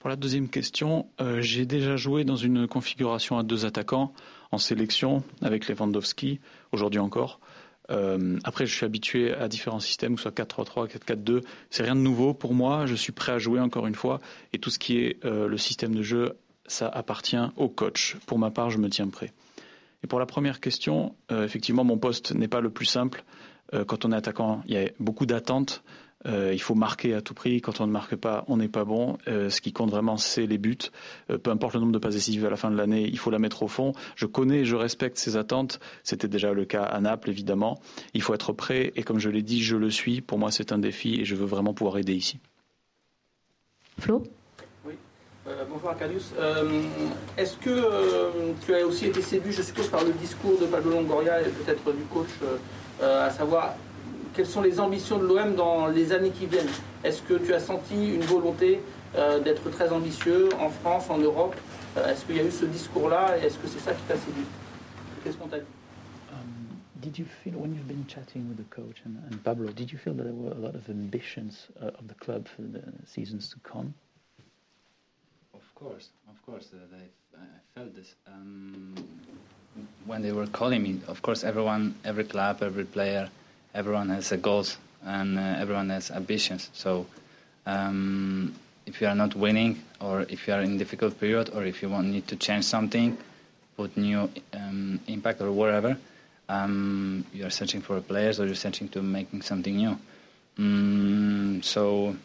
Pour 0.00 0.08
la 0.08 0.16
deuxième 0.16 0.48
question, 0.48 1.06
euh, 1.20 1.42
j'ai 1.42 1.66
déjà 1.66 1.96
joué 1.96 2.24
dans 2.24 2.36
une 2.36 2.66
configuration 2.66 3.38
à 3.38 3.42
deux 3.42 3.66
attaquants 3.66 4.14
en 4.50 4.56
sélection 4.56 5.22
avec 5.42 5.68
Lewandowski, 5.68 6.40
aujourd'hui 6.72 7.00
encore. 7.00 7.38
Euh, 7.90 8.38
après, 8.44 8.66
je 8.66 8.74
suis 8.74 8.86
habitué 8.86 9.34
à 9.34 9.48
différents 9.48 9.80
systèmes, 9.80 10.14
que 10.14 10.20
ce 10.20 10.30
soit 10.30 10.36
4-3-3, 10.36 10.88
4-4-2. 10.88 11.42
C'est 11.70 11.82
rien 11.82 11.96
de 11.96 12.00
nouveau 12.00 12.34
pour 12.34 12.54
moi. 12.54 12.86
Je 12.86 12.94
suis 12.94 13.12
prêt 13.12 13.32
à 13.32 13.38
jouer 13.38 13.60
encore 13.60 13.86
une 13.86 13.94
fois. 13.94 14.20
Et 14.52 14.58
tout 14.58 14.70
ce 14.70 14.78
qui 14.78 14.98
est 14.98 15.24
euh, 15.24 15.48
le 15.48 15.56
système 15.56 15.94
de 15.94 16.02
jeu, 16.02 16.36
ça 16.66 16.88
appartient 16.88 17.36
au 17.56 17.68
coach. 17.68 18.16
Pour 18.26 18.38
ma 18.38 18.50
part, 18.50 18.70
je 18.70 18.78
me 18.78 18.88
tiens 18.88 19.08
prêt. 19.08 19.32
Et 20.02 20.06
pour 20.06 20.18
la 20.18 20.26
première 20.26 20.60
question, 20.60 21.14
euh, 21.30 21.44
effectivement, 21.44 21.84
mon 21.84 21.98
poste 21.98 22.32
n'est 22.34 22.48
pas 22.48 22.60
le 22.60 22.70
plus 22.70 22.86
simple. 22.86 23.24
quand 23.86 24.04
on 24.04 24.10
est 24.10 24.16
attaquant, 24.16 24.62
il 24.66 24.74
y 24.74 24.78
a 24.78 24.90
beaucoup 24.98 25.26
d'attentes. 25.26 25.84
Il 26.26 26.60
faut 26.60 26.74
marquer 26.74 27.14
à 27.14 27.22
tout 27.22 27.34
prix. 27.34 27.60
Quand 27.60 27.80
on 27.80 27.86
ne 27.86 27.92
marque 27.92 28.16
pas, 28.16 28.44
on 28.48 28.58
n'est 28.58 28.68
pas 28.68 28.84
bon. 28.84 29.16
ce 29.26 29.60
qui 29.60 29.72
compte 29.72 29.90
vraiment, 29.90 30.16
c'est 30.16 30.46
les 30.46 30.58
buts. 30.58 30.76
peu 31.28 31.50
importe 31.50 31.74
le 31.74 31.80
nombre 31.80 31.92
de 31.92 31.98
passes 31.98 32.14
décisives 32.14 32.44
à 32.44 32.50
la 32.50 32.56
fin 32.56 32.70
de 32.70 32.76
l'année, 32.76 33.06
il 33.06 33.18
faut 33.18 33.30
la 33.30 33.38
mettre 33.38 33.62
au 33.62 33.68
fond. 33.68 33.92
Je 34.16 34.26
connais, 34.26 34.64
je 34.64 34.76
respecte 34.76 35.16
ces 35.16 35.36
attentes. 35.36 35.80
C'était 36.02 36.28
déjà 36.28 36.52
le 36.52 36.64
cas 36.64 36.82
à 36.82 37.00
Naples, 37.00 37.30
évidemment. 37.30 37.80
Il 38.14 38.22
faut 38.22 38.34
être 38.34 38.52
prêt. 38.52 38.92
Et 38.96 39.02
comme 39.02 39.18
je 39.18 39.30
l'ai 39.30 39.42
dit, 39.42 39.62
je 39.62 39.76
le 39.76 39.90
suis. 39.90 40.20
Pour 40.20 40.38
moi, 40.38 40.50
c'est 40.50 40.72
un 40.72 40.78
défi 40.78 41.20
et 41.20 41.24
je 41.24 41.34
veux 41.34 41.46
vraiment 41.46 41.74
pouvoir 41.74 41.98
aider 41.98 42.14
ici. 42.14 42.38
Flo? 43.98 44.22
Oui. 44.84 44.94
Euh, 45.46 45.64
bonjour 45.70 45.90
Arcadius. 45.90 46.32
Euh, 46.38 46.82
est-ce 47.36 47.56
que 47.56 47.70
euh, 47.70 48.52
tu 48.64 48.74
as 48.74 48.86
aussi 48.86 49.06
été 49.06 49.20
séduit, 49.20 49.52
je 49.52 49.62
suppose, 49.62 49.88
par 49.88 50.04
le 50.04 50.12
discours 50.12 50.58
de 50.58 50.66
Pablo 50.66 50.90
Longoria 50.90 51.42
et 51.42 51.50
peut-être 51.50 51.92
du 51.92 52.02
coach, 52.04 52.30
à 53.02 53.30
savoir 53.30 53.74
quelles 54.34 54.46
sont 54.46 54.62
les 54.62 54.80
ambitions 54.80 55.18
de 55.18 55.26
l'OM 55.26 55.54
dans 55.54 55.86
les 55.88 56.12
années 56.12 56.30
qui 56.30 56.46
viennent 56.46 56.68
Est-ce 57.04 57.22
que 57.22 57.34
tu 57.34 57.52
as 57.54 57.60
senti 57.60 58.14
une 58.14 58.22
volonté 58.22 58.80
d'être 59.44 59.68
très 59.70 59.90
ambitieux 59.90 60.48
en 60.60 60.70
France, 60.70 61.10
en 61.10 61.18
Europe 61.18 61.56
Est-ce 61.96 62.24
qu'il 62.24 62.36
y 62.36 62.40
a 62.40 62.44
eu 62.44 62.50
ce 62.50 62.64
discours-là 62.64 63.36
et 63.38 63.46
est-ce 63.46 63.58
que 63.58 63.66
c'est 63.66 63.80
ça 63.80 63.92
qui 63.92 64.02
t'a 64.02 64.16
séduit 64.16 64.44
Qu'est-ce 65.22 65.36
qu'on 65.36 65.48
t'a 65.48 65.58
dit 65.58 65.66
um, 66.32 66.78
Did 67.02 67.18
you 67.18 67.26
feel, 67.42 67.54
when 67.54 67.74
you've 67.74 67.88
been 67.88 68.06
chatting 68.06 68.48
with 68.48 68.56
the 68.56 68.74
coach 68.74 69.02
and, 69.04 69.16
and 69.30 69.42
Pablo, 69.42 69.72
did 69.72 69.92
you 69.92 69.98
feel 69.98 70.14
that 70.14 70.24
there 70.24 70.32
were 70.32 70.52
a 70.52 70.60
lot 70.60 70.74
of 70.74 70.88
ambitions 70.88 71.68
uh, 71.80 71.86
of 71.98 72.08
the 72.08 72.14
club 72.14 72.46
for 72.48 72.62
the 72.62 72.82
seasons 73.04 73.48
to 73.50 73.58
come? 73.60 73.94
Of 75.52 75.74
course, 75.74 76.10
of 76.28 76.40
course, 76.46 76.68
uh, 76.72 76.96
I, 76.96 77.44
felt 77.74 77.94
this. 77.94 78.14
Um, 78.26 78.94
when 80.06 80.22
they 80.22 80.32
were 80.32 80.46
calling 80.46 80.82
me, 80.82 81.00
of 81.06 81.22
course, 81.22 81.44
everyone, 81.44 81.94
every 82.04 82.24
club, 82.24 82.62
every 82.62 82.84
player, 82.84 83.28
everyone 83.74 84.08
has 84.10 84.32
a 84.32 84.36
goals 84.36 84.78
and 85.04 85.38
uh, 85.38 85.60
everyone 85.60 85.90
has 85.90 86.10
ambitions. 86.10 86.70
So 86.72 87.06
Um, 87.66 88.54
if 88.86 89.00
you 89.00 89.06
are 89.06 89.14
not 89.14 89.36
winning, 89.36 89.82
or 90.00 90.22
if 90.22 90.48
you 90.48 90.54
are 90.54 90.62
in 90.62 90.78
difficult 90.78 91.20
period, 91.20 91.50
or 91.54 91.64
if 91.64 91.82
you 91.82 91.88
want 91.88 92.08
need 92.08 92.26
to 92.28 92.36
change 92.36 92.64
something, 92.64 93.16
put 93.76 93.96
new 93.96 94.28
um, 94.54 94.98
impact 95.06 95.40
or 95.40 95.52
whatever, 95.52 95.96
um, 96.48 97.24
you 97.32 97.44
are 97.44 97.50
searching 97.50 97.80
for 97.80 98.00
players 98.00 98.40
or 98.40 98.46
you're 98.46 98.54
searching 98.54 98.88
to 98.88 99.02
making 99.02 99.42
something 99.42 99.76
new. 99.76 99.96
Mm, 100.58 101.62
so 101.62 102.16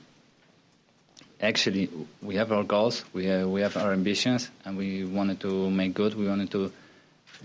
actually, 1.41 1.89
we 2.21 2.35
have 2.35 2.51
our 2.51 2.63
goals, 2.63 3.03
we 3.13 3.25
have, 3.25 3.47
we 3.47 3.61
have 3.61 3.77
our 3.77 3.93
ambitions, 3.93 4.49
and 4.63 4.77
we 4.77 5.03
wanted 5.05 5.39
to 5.41 5.69
make 5.69 5.93
good. 5.93 6.15
We 6.15 6.27
wanted 6.27 6.49
to 6.51 6.71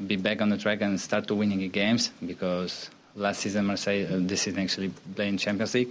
be 0.06 0.16
back 0.16 0.40
on 0.40 0.48
the 0.48 0.56
track 0.56 0.80
and 0.80 0.98
start 0.98 1.26
to 1.26 1.34
winning 1.34 1.68
games 1.68 2.12
because 2.24 2.88
last 3.14 3.40
season 3.40 3.66
Marseille, 3.66 4.06
uh, 4.06 4.18
this 4.20 4.42
season 4.42 4.62
actually 4.62 4.90
playing 5.14 5.38
Champions 5.38 5.74
League. 5.74 5.90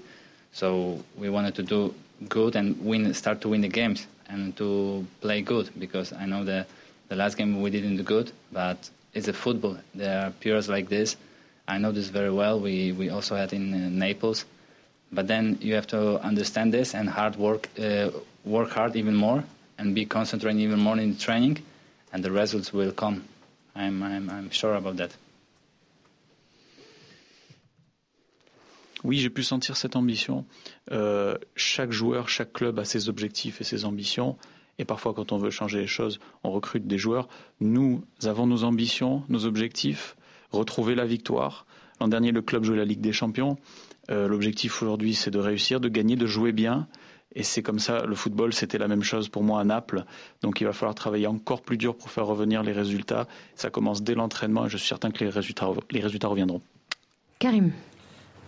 So 0.52 1.04
we 1.18 1.30
wanted 1.30 1.56
to 1.56 1.64
do 1.64 1.94
good 2.28 2.56
and 2.56 2.84
win, 2.84 3.14
start 3.14 3.42
to 3.42 3.50
win 3.50 3.62
the 3.62 3.68
games 3.68 4.08
and 4.28 4.56
to 4.58 5.06
play 5.22 5.42
good 5.42 5.70
because 5.78 6.14
I 6.14 6.26
know 6.26 6.44
that 6.44 6.68
the 7.08 7.16
last 7.16 7.38
game 7.38 7.62
we 7.62 7.70
didn't 7.70 7.98
do 7.98 8.04
good, 8.04 8.32
but 8.52 8.90
it's 9.14 9.28
a 9.28 9.34
football. 9.34 9.78
There 9.96 10.26
are 10.26 10.32
periods 10.32 10.70
like 10.70 10.90
this. 10.90 11.18
I 11.68 11.78
know 11.78 11.92
this 11.92 12.08
very 12.08 12.32
well. 12.32 12.60
We 12.60 12.92
we 12.92 13.10
also 13.10 13.36
had 13.36 13.54
in 13.54 13.74
uh, 13.74 13.90
Naples, 13.90 14.46
but 15.12 15.28
then 15.28 15.58
you 15.62 15.76
have 15.76 15.88
to 15.88 16.20
understand 16.22 16.74
this 16.74 16.96
and 16.96 17.10
hard 17.10 17.36
work, 17.36 17.70
uh, 17.80 18.10
work 18.44 18.70
hard 18.72 18.96
even 18.96 19.16
more, 19.16 19.44
and 19.78 19.94
be 19.94 20.06
concentrating 20.06 20.62
even 20.62 20.80
more 20.80 20.98
in 20.98 21.14
the 21.14 21.20
training, 21.20 21.64
and 22.12 22.24
the 22.24 22.32
results 22.32 22.74
will 22.74 22.92
come. 22.92 23.24
I'm 23.76 24.02
I'm, 24.04 24.30
I'm 24.30 24.50
sure 24.50 24.76
about 24.76 24.98
that. 24.98 25.12
Oui, 29.04 29.18
j'ai 29.18 29.30
pu 29.30 29.44
sentir 29.44 29.78
cette 29.78 29.96
ambition. 29.96 30.46
Euh, 30.92 31.38
chaque 31.56 31.92
joueur, 31.92 32.30
chaque 32.30 32.54
club 32.54 32.80
a 32.80 32.86
ses 32.86 33.10
objectifs 33.10 33.62
et 33.62 33.64
ses 33.64 33.86
ambitions. 33.86 34.38
Et 34.78 34.86
parfois, 34.86 35.14
quand 35.14 35.32
on 35.32 35.38
veut 35.38 35.50
changer 35.50 35.80
les 35.80 35.88
choses, 35.88 36.20
on 36.44 36.52
recrute 36.52 36.88
des 36.88 36.98
joueurs. 36.98 37.28
Nous 37.60 38.04
avons 38.24 38.48
nos 38.48 38.64
ambitions, 38.64 39.24
nos 39.30 39.46
objectifs, 39.46 40.16
retrouver 40.52 40.96
la 40.96 41.06
victoire. 41.06 41.66
L'an 42.00 42.08
dernier, 42.08 42.32
le 42.32 42.42
club 42.42 42.64
jouait 42.64 42.78
la 42.78 42.86
Ligue 42.86 43.02
des 43.02 43.12
Champions. 43.12 43.58
Euh, 44.10 44.28
l'objectif 44.28 44.82
aujourd'hui, 44.82 45.14
c'est 45.14 45.32
de 45.32 45.40
réussir, 45.40 45.80
de 45.80 45.90
gagner, 45.90 46.16
de 46.16 46.26
jouer 46.26 46.52
bien. 46.52 46.88
Et 47.36 47.44
c'est 47.44 47.62
comme 47.62 47.80
ça, 47.80 48.06
le 48.06 48.16
football, 48.16 48.54
c'était 48.54 48.80
la 48.80 48.88
même 48.88 49.04
chose 49.04 49.30
pour 49.30 49.44
moi 49.44 49.62
à 49.62 49.64
Naples. 49.64 50.06
Donc 50.42 50.62
il 50.62 50.64
va 50.64 50.74
falloir 50.74 50.96
travailler 50.96 51.28
encore 51.28 51.62
plus 51.62 51.78
dur 51.78 51.96
pour 51.96 52.10
faire 52.10 52.26
revenir 52.26 52.64
les 52.64 52.72
résultats. 52.72 53.28
Ça 53.56 53.70
commence 53.70 54.02
dès 54.02 54.16
l'entraînement 54.16 54.66
et 54.66 54.70
je 54.70 54.78
suis 54.78 54.88
certain 54.88 55.12
que 55.12 55.24
les 55.24 55.30
résultats, 55.30 55.70
les 55.92 56.00
résultats 56.00 56.28
reviendront. 56.28 56.62
Karim. 57.38 57.72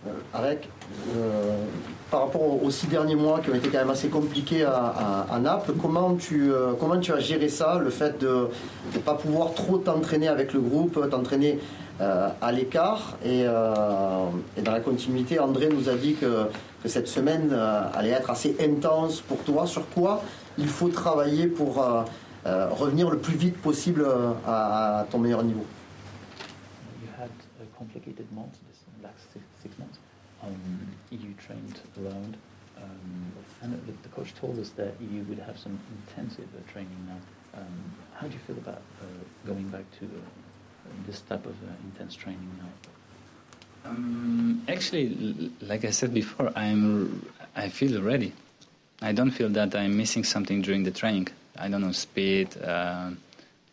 Euh, 0.06 0.10
Arek, 0.34 0.68
euh, 1.16 1.64
par 2.10 2.22
rapport 2.22 2.62
aux, 2.62 2.70
six 2.70 2.88
derniers 2.88 3.14
mois 3.14 3.38
qui 3.38 3.50
ont 3.50 3.54
été 3.54 3.68
quand 3.68 3.78
même 3.78 3.90
assez 3.90 4.08
compliqués 4.08 4.64
à, 4.64 5.38
Naples, 5.40 5.74
comment 5.80 6.14
tu, 6.16 6.52
euh, 6.52 6.72
comment 6.78 6.98
tu 6.98 7.12
as 7.12 7.20
géré 7.20 7.48
ça, 7.48 7.78
le 7.78 7.90
fait 7.90 8.18
de 8.18 8.48
ne 8.94 8.98
pas 8.98 9.14
pouvoir 9.14 9.54
trop 9.54 9.78
t'entraîner 9.78 10.26
avec 10.26 10.52
le 10.52 10.60
groupe, 10.60 10.98
t'entraîner 11.10 11.58
à 12.00 12.50
l'écart 12.50 13.16
et, 13.24 13.44
dans 13.44 14.72
la 14.72 14.80
continuité, 14.80 15.38
André 15.38 15.68
nous 15.68 15.88
a 15.88 15.94
dit 15.94 16.14
que, 16.14 16.46
cette 16.84 17.06
semaine 17.06 17.56
allait 17.94 18.10
être 18.10 18.28
assez 18.28 18.56
intense 18.60 19.20
pour 19.20 19.38
toi. 19.44 19.68
Sur 19.68 19.88
quoi 19.90 20.20
il 20.58 20.66
faut 20.66 20.88
travailler 20.88 21.46
pour 21.46 21.84
revenir 22.44 23.08
le 23.08 23.18
plus 23.18 23.36
vite 23.36 23.56
possible 23.56 24.04
à, 24.44 25.06
ton 25.12 25.18
meilleur 25.18 25.44
niveau? 25.44 25.64
Um, 30.42 30.86
you 31.10 31.34
trained 31.46 31.80
alone. 31.96 32.36
Um, 32.76 33.32
and 33.62 33.86
the, 33.86 33.92
the, 34.02 34.08
coach 34.08 34.34
told 34.34 34.58
us 34.58 34.70
that 34.70 34.94
you 35.00 35.22
would 35.28 35.38
have 35.38 35.56
some 35.58 35.78
intensive 36.08 36.48
uh, 36.56 36.72
training 36.72 36.96
now. 37.06 37.60
Um, 37.60 37.92
how 38.14 38.26
do 38.26 38.32
you 38.32 38.40
feel 38.40 38.56
about 38.56 38.82
uh, 39.00 39.04
going 39.46 39.68
back 39.68 39.84
to 40.00 40.06
uh, 40.06 40.88
this 41.06 41.20
type 41.20 41.46
of 41.46 41.52
uh, 41.52 41.72
intense 41.84 42.14
training 42.14 42.50
now? 42.58 43.90
Um, 43.90 44.62
actually, 44.68 45.52
like 45.60 45.84
I 45.84 45.90
said 45.90 46.14
before, 46.14 46.52
I'm 46.56 47.26
I 47.54 47.68
feel 47.68 48.00
ready. 48.02 48.32
I 49.00 49.12
don't 49.12 49.30
feel 49.32 49.48
that 49.50 49.74
I'm 49.74 49.96
missing 49.96 50.24
something 50.24 50.62
during 50.62 50.84
the 50.84 50.92
training. 50.92 51.28
I 51.56 51.68
don't 51.68 51.80
know 51.82 51.92
speed, 51.92 52.56
uh, 52.62 53.10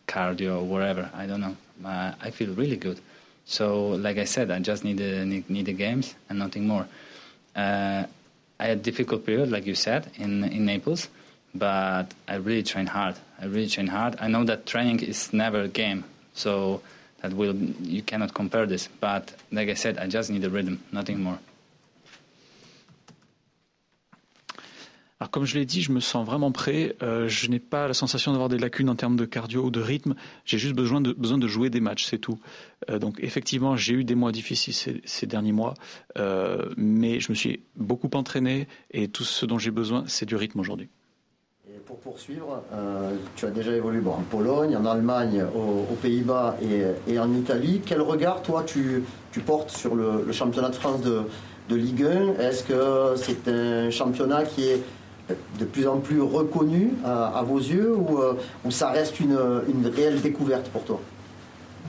cardio, 0.06 0.62
whatever. 0.62 1.10
I 1.14 1.26
don't 1.26 1.40
know. 1.40 1.56
Uh, 1.84 2.12
I 2.20 2.30
feel 2.30 2.52
really 2.54 2.76
good. 2.76 3.00
So, 3.50 3.88
like 3.88 4.16
I 4.16 4.26
said, 4.26 4.52
I 4.52 4.60
just 4.60 4.84
need 4.84 4.98
the, 4.98 5.24
need 5.26 5.64
the 5.66 5.72
games 5.72 6.14
and 6.28 6.38
nothing 6.38 6.68
more. 6.68 6.86
Uh, 7.56 8.04
I 8.60 8.64
had 8.64 8.78
a 8.78 8.80
difficult 8.80 9.26
period, 9.26 9.50
like 9.50 9.66
you 9.66 9.74
said, 9.74 10.08
in, 10.14 10.44
in 10.44 10.66
Naples, 10.66 11.08
but 11.52 12.04
I 12.28 12.36
really 12.36 12.62
train 12.62 12.86
hard. 12.86 13.16
I 13.40 13.46
really 13.46 13.66
train 13.66 13.88
hard. 13.88 14.14
I 14.20 14.28
know 14.28 14.44
that 14.44 14.66
training 14.66 15.00
is 15.00 15.32
never 15.32 15.62
a 15.62 15.68
game, 15.68 16.04
so 16.32 16.80
that 17.22 17.32
will 17.32 17.56
you 17.56 18.02
cannot 18.02 18.34
compare 18.34 18.66
this. 18.66 18.88
But 19.00 19.34
like 19.50 19.68
I 19.68 19.74
said, 19.74 19.98
I 19.98 20.06
just 20.06 20.30
need 20.30 20.42
the 20.42 20.50
rhythm, 20.50 20.84
nothing 20.92 21.20
more. 21.20 21.40
Alors 25.20 25.30
comme 25.30 25.44
je 25.44 25.58
l'ai 25.58 25.66
dit, 25.66 25.82
je 25.82 25.92
me 25.92 26.00
sens 26.00 26.24
vraiment 26.26 26.50
prêt. 26.50 26.96
Euh, 27.02 27.28
je 27.28 27.50
n'ai 27.50 27.58
pas 27.58 27.86
la 27.86 27.92
sensation 27.92 28.32
d'avoir 28.32 28.48
des 28.48 28.56
lacunes 28.56 28.88
en 28.88 28.94
termes 28.94 29.16
de 29.16 29.26
cardio 29.26 29.64
ou 29.64 29.70
de 29.70 29.80
rythme. 29.80 30.14
J'ai 30.46 30.56
juste 30.56 30.74
besoin 30.74 31.02
de, 31.02 31.12
besoin 31.12 31.36
de 31.36 31.46
jouer 31.46 31.68
des 31.68 31.80
matchs, 31.80 32.06
c'est 32.06 32.18
tout. 32.18 32.38
Euh, 32.88 32.98
donc 32.98 33.18
effectivement, 33.20 33.76
j'ai 33.76 33.92
eu 33.92 34.04
des 34.04 34.14
mois 34.14 34.32
difficiles 34.32 34.72
ces, 35.04 35.26
derniers 35.26 35.52
mois, 35.52 35.74
euh, 36.18 36.70
mais 36.78 37.20
je 37.20 37.30
me 37.30 37.34
suis 37.34 37.60
beaucoup 37.76 38.08
entraîné 38.14 38.66
et 38.92 39.08
tout 39.08 39.24
ce 39.24 39.44
dont 39.44 39.58
j'ai 39.58 39.70
besoin, 39.70 40.04
c'est 40.06 40.24
du 40.24 40.36
rythme 40.36 40.58
aujourd'hui. 40.58 40.88
Et 41.68 41.78
pour 41.80 41.98
poursuivre, 41.98 42.64
tu 43.36 43.44
as 43.44 43.50
déjà 43.50 43.72
évolué 43.72 44.00
en 44.06 44.22
Pologne, 44.22 44.74
en 44.74 44.86
Allemagne, 44.86 45.44
aux, 45.54 45.94
Pays-Bas 45.96 46.56
et, 47.06 47.18
en 47.18 47.32
Italie. 47.34 47.82
Quel 47.84 48.00
regard, 48.00 48.42
toi, 48.42 48.64
tu, 48.66 49.04
portes 49.44 49.70
sur 49.70 49.94
le, 49.94 50.32
championnat 50.32 50.70
de 50.70 50.74
France 50.74 51.02
de 51.02 51.76
Ligue 51.76 52.04
1 52.04 52.40
Est-ce 52.40 52.64
que 52.64 53.14
c'est 53.16 53.46
un 53.48 53.90
championnat 53.90 54.44
qui 54.44 54.64
est 54.64 54.82
de 55.58 55.64
plus 55.64 55.86
en 55.86 55.98
plus 56.00 56.20
reconnu 56.20 56.92
à, 57.04 57.38
à 57.38 57.42
vos 57.42 57.58
yeux 57.58 57.94
ou, 57.94 58.18
euh, 58.18 58.34
ou, 58.64 58.70
ça 58.70 58.90
reste 58.90 59.20
une, 59.20 59.38
une, 59.68 59.86
réelle 59.86 60.20
découverte 60.20 60.68
pour 60.70 60.84
toi 60.84 61.00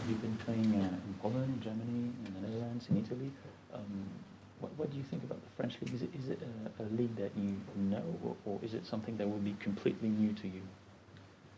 You've 0.07 0.21
been 0.21 0.35
playing 0.45 0.81
uh, 0.81 0.85
in 0.85 1.13
Poland, 1.21 1.61
Germany, 1.61 2.11
in 2.25 2.33
the 2.33 2.47
Netherlands, 2.47 2.85
in 2.89 2.97
Italy. 2.97 3.31
Um, 3.73 3.79
what, 4.59 4.71
what, 4.77 4.91
do 4.91 4.97
you 4.97 5.03
think 5.03 5.23
about 5.23 5.39
the 5.41 5.49
French 5.55 5.77
league? 5.81 5.93
Is 5.93 6.01
it, 6.01 6.09
is 6.19 6.29
it 6.31 6.39
a, 6.79 6.83
a 6.83 6.87
league 6.97 7.15
that 7.15 7.31
you 7.37 7.55
know, 7.75 8.03
or, 8.25 8.35
or 8.45 8.59
is 8.63 8.73
it 8.73 8.85
something 8.85 9.15
that 9.17 9.29
will 9.29 9.43
be 9.43 9.55
completely 9.59 10.09
new 10.09 10.33
to 10.33 10.47
you? 10.47 10.61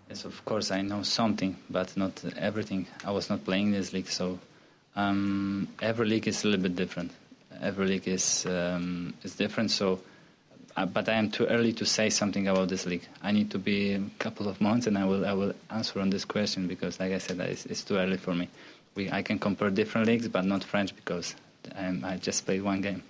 Yes, 0.09 0.25
of 0.25 0.43
course, 0.45 0.69
I 0.71 0.81
know 0.81 1.01
something, 1.03 1.55
but 1.69 1.95
not 1.97 2.23
everything. 2.37 2.87
I 3.05 3.11
was 3.11 3.29
not 3.29 3.45
playing 3.45 3.71
this 3.71 3.93
league, 3.93 4.09
so 4.09 4.37
um, 4.95 5.67
every 5.81 6.07
league 6.07 6.27
is 6.27 6.43
a 6.43 6.47
little 6.47 6.61
bit 6.61 6.75
different. 6.75 7.11
Every 7.61 7.87
league 7.87 8.07
is 8.07 8.45
um, 8.45 9.13
is 9.23 9.35
different, 9.35 9.71
so 9.71 9.99
uh, 10.75 10.85
but 10.85 11.07
I 11.07 11.13
am 11.13 11.29
too 11.29 11.45
early 11.45 11.73
to 11.73 11.85
say 11.85 12.09
something 12.09 12.47
about 12.47 12.69
this 12.69 12.85
league. 12.85 13.07
I 13.21 13.31
need 13.31 13.51
to 13.51 13.59
be 13.59 13.93
a 13.93 14.01
couple 14.19 14.47
of 14.47 14.59
months, 14.59 14.87
and 14.87 14.97
I 14.97 15.05
will 15.05 15.25
I 15.25 15.33
will 15.33 15.53
answer 15.69 15.99
on 15.99 16.09
this 16.09 16.25
question 16.25 16.67
because, 16.67 16.99
like 16.99 17.11
I 17.11 17.19
said, 17.19 17.39
it's, 17.39 17.65
it's 17.65 17.83
too 17.83 17.97
early 17.97 18.17
for 18.17 18.33
me. 18.33 18.49
We, 18.95 19.11
I 19.11 19.21
can 19.23 19.39
compare 19.39 19.69
different 19.69 20.07
leagues, 20.07 20.27
but 20.27 20.45
not 20.45 20.63
French 20.63 20.95
because 20.95 21.35
I'm, 21.75 22.03
I 22.05 22.17
just 22.17 22.45
played 22.45 22.63
one 22.63 22.81
game. 22.81 23.03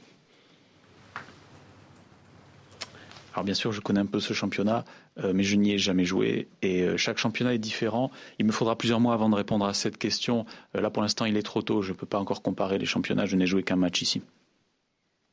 Alors 3.33 3.43
bien 3.43 3.55
sûr, 3.55 3.71
je 3.71 3.81
connais 3.81 3.99
un 3.99 4.05
peu 4.05 4.19
ce 4.19 4.33
championnat, 4.33 4.85
euh, 5.17 5.33
mais 5.33 5.43
je 5.43 5.55
n'y 5.55 5.71
ai 5.71 5.79
jamais 5.79 6.05
joué. 6.05 6.47
Et 6.61 6.83
euh, 6.83 6.97
chaque 6.97 7.17
championnat 7.17 7.55
est 7.55 7.59
différent. 7.59 8.11
Il 8.37 8.45
me 8.45 8.51
faudra 8.51 8.77
plusieurs 8.77 8.99
mois 8.99 9.15
avant 9.15 9.27
de 9.27 9.35
répondre 9.35 9.65
à 9.65 9.73
cette 9.73 9.97
question. 9.97 10.45
Euh, 10.75 10.81
là, 10.81 10.91
pour 10.91 11.01
l'instant, 11.01 11.25
il 11.25 11.35
est 11.35 11.41
trop 11.41 11.63
tôt. 11.63 11.81
Je 11.81 11.93
ne 11.93 11.97
peux 11.97 12.05
pas 12.05 12.19
encore 12.19 12.43
comparer 12.43 12.77
les 12.77 12.85
championnats. 12.85 13.25
Je 13.25 13.35
n'ai 13.35 13.47
joué 13.47 13.63
qu'un 13.63 13.75
match 13.75 14.03
ici. 14.03 14.21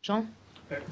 Jean? 0.03 0.25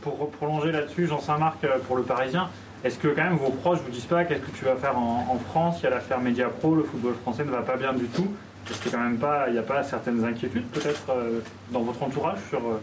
Pour 0.02 0.30
prolonger 0.30 0.72
là-dessus, 0.72 1.06
Jean 1.06 1.20
Saint-Marc 1.20 1.62
euh, 1.64 1.78
pour 1.80 1.96
le 1.96 2.02
Parisien, 2.02 2.50
est-ce 2.84 2.98
que 2.98 3.08
quand 3.08 3.24
même 3.24 3.36
vos 3.36 3.50
proches 3.50 3.80
vous 3.80 3.90
disent 3.90 4.06
pas 4.06 4.24
qu'est-ce 4.24 4.42
que 4.42 4.56
tu 4.56 4.64
vas 4.64 4.76
faire 4.76 4.96
en, 4.96 5.38
France 5.38 5.80
Il 5.80 5.84
y 5.84 5.86
a 5.86 5.90
l'affaire 5.90 6.20
Media 6.20 6.48
Pro, 6.48 6.74
le 6.74 6.84
football 6.84 7.14
français 7.14 7.44
ne 7.44 7.50
va 7.50 7.62
pas 7.62 7.76
bien 7.76 7.92
du 7.92 8.06
tout? 8.06 8.28
Est-ce 8.70 8.82
qu'il 8.82 8.92
quand 8.92 9.02
même 9.02 9.18
pas, 9.18 9.48
il 9.48 9.54
n'y 9.54 9.58
a 9.58 9.62
pas 9.62 9.82
certaines 9.82 10.22
inquiétudes 10.24 10.66
peut-être 10.66 11.10
euh, 11.10 11.40
dans 11.70 11.82
votre 11.82 12.02
entourage 12.02 12.38
sur, 12.48 12.64
euh, 12.66 12.80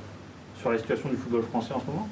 sur 0.58 0.72
la 0.72 0.78
situation 0.78 1.10
du 1.10 1.16
football 1.16 1.44
français 1.44 1.74
en 1.74 1.80
ce 1.80 1.86
moment? 1.86 2.10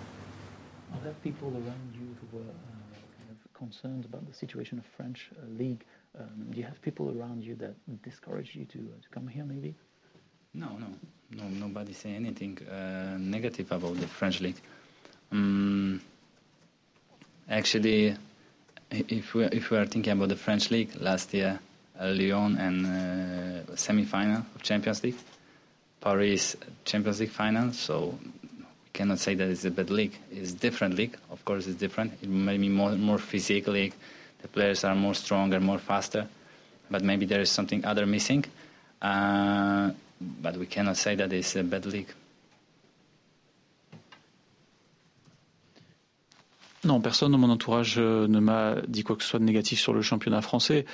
Are 0.94 1.02
there 1.02 1.14
people 1.24 1.48
around 1.48 1.96
you 1.96 2.16
who 2.22 2.38
are 2.38 2.44
uh, 2.44 2.96
kind 3.18 3.32
of 3.32 3.54
concerned 3.54 4.06
about 4.06 4.26
the 4.30 4.34
situation 4.34 4.78
of 4.78 4.86
French 4.96 5.32
uh, 5.32 5.58
league? 5.58 5.84
Um, 6.18 6.52
do 6.52 6.60
you 6.60 6.66
have 6.66 6.80
people 6.82 7.10
around 7.18 7.44
you 7.44 7.56
that 7.56 7.74
discourage 8.04 8.56
you 8.56 8.66
to, 8.66 8.78
uh, 8.78 9.02
to 9.02 9.10
come 9.10 9.28
here 9.28 9.44
maybe? 9.44 9.74
No, 10.54 10.68
no, 10.78 10.88
no. 11.32 11.50
Nobody 11.50 11.94
say 11.94 12.14
anything 12.16 12.60
uh, 12.68 13.18
negative 13.20 13.72
about 13.72 14.00
the 14.00 14.08
French 14.08 14.40
league. 14.40 14.62
Um, 15.34 16.00
actually, 17.50 18.16
if 18.92 19.34
we 19.34 19.46
if 19.46 19.72
we 19.72 19.78
are 19.78 19.88
thinking 19.88 20.14
about 20.14 20.30
the 20.30 20.36
French 20.36 20.70
league 20.70 20.92
last 21.02 21.34
year, 21.34 21.60
uh, 22.00 22.06
Lyon 22.10 22.58
and 22.58 22.86
uh, 22.86 23.76
semi-final 23.76 24.46
of 24.56 24.62
Champions 24.62 25.04
League, 25.04 25.18
Paris 26.00 26.56
Champions 26.86 27.20
League 27.20 27.32
final. 27.32 27.74
So 27.74 28.20
we 28.22 28.90
cannot 28.94 29.18
say 29.20 29.34
that 29.34 29.50
it's 29.50 29.66
a 29.66 29.72
bad 29.72 29.90
league. 29.90 30.16
It's 30.32 30.52
a 30.52 30.56
different 30.56 30.96
league. 30.96 31.18
Of 31.32 31.44
course, 31.44 31.66
it's 31.66 31.80
different. 31.80 32.14
It 32.22 32.30
may 32.30 32.58
be 32.58 32.70
more 32.70 32.92
more 32.92 33.18
physical 33.18 33.74
league. 33.74 33.94
The 34.44 34.48
players 34.48 34.84
are 34.84 34.96
more 34.96 35.16
stronger, 35.16 35.60
more 35.60 35.80
faster. 35.80 36.28
But 36.92 37.02
maybe 37.02 37.26
there 37.26 37.42
is 37.42 37.50
something 37.50 37.84
other 37.86 38.06
missing. 38.06 38.46
Uh, 39.02 39.92
but 40.22 40.58
we 40.58 40.68
cannot 40.68 40.98
say 40.98 41.16
that 41.16 41.34
it's 41.34 41.56
a 41.56 41.64
bad 41.64 41.88
league. 41.88 42.14
Non, 46.86 47.00
personne 47.00 47.32
dans 47.32 47.38
mon 47.38 47.50
entourage 47.50 47.96
euh, 47.98 48.28
ne 48.28 48.40
m'a 48.40 48.76
dit 48.88 49.04
quoi 49.04 49.16
que 49.16 49.24
ce 49.24 49.30
soit 49.30 49.40
de 49.40 49.46
négatif 49.46 49.80
sur 49.80 49.94
le 49.94 50.02
championnat 50.02 50.42
français. 50.42 50.86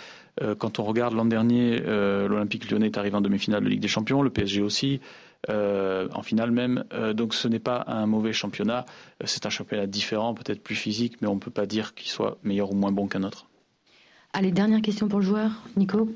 Euh, 0.42 0.54
quand 0.54 0.78
on 0.78 0.84
regarde 0.84 1.16
l'an 1.16 1.26
dernier, 1.26 1.82
euh, 1.84 2.28
l'Olympique 2.28 2.70
lyonnais 2.70 2.88
est 2.88 2.98
arrivé 2.98 3.16
en 3.16 3.22
demi-finale 3.22 3.64
de 3.64 3.70
Ligue 3.70 3.80
des 3.80 3.88
Champions, 3.88 4.22
le 4.22 4.30
PSG 4.30 4.62
aussi, 4.62 5.00
en 5.48 6.22
finale 6.22 6.52
même. 6.52 6.84
donc 7.14 7.34
ce 7.34 7.48
n'est 7.48 7.60
pas 7.60 7.86
un 7.88 8.06
mauvais 8.06 8.34
championnat. 8.34 8.86
C'est 9.24 9.46
un 9.46 9.50
championnat 9.50 9.88
différent, 9.88 10.34
peut-être 10.34 10.62
plus 10.62 10.76
physique, 10.76 11.16
mais 11.22 11.30
on 11.30 11.36
ne 11.36 11.40
peut 11.40 11.50
pas 11.50 11.66
dire 11.66 11.96
qu'il 11.96 12.10
soit 12.10 12.38
meilleur 12.44 12.72
ou 12.74 12.76
moins 12.76 12.92
bon 12.92 13.08
qu'un 13.08 13.24
autre. 13.24 13.48
Allez, 14.34 14.52
dernière 14.52 14.82
question 14.82 15.08
pour 15.08 15.20
le 15.20 15.26
joueur, 15.26 15.52
Nico. 15.78 16.10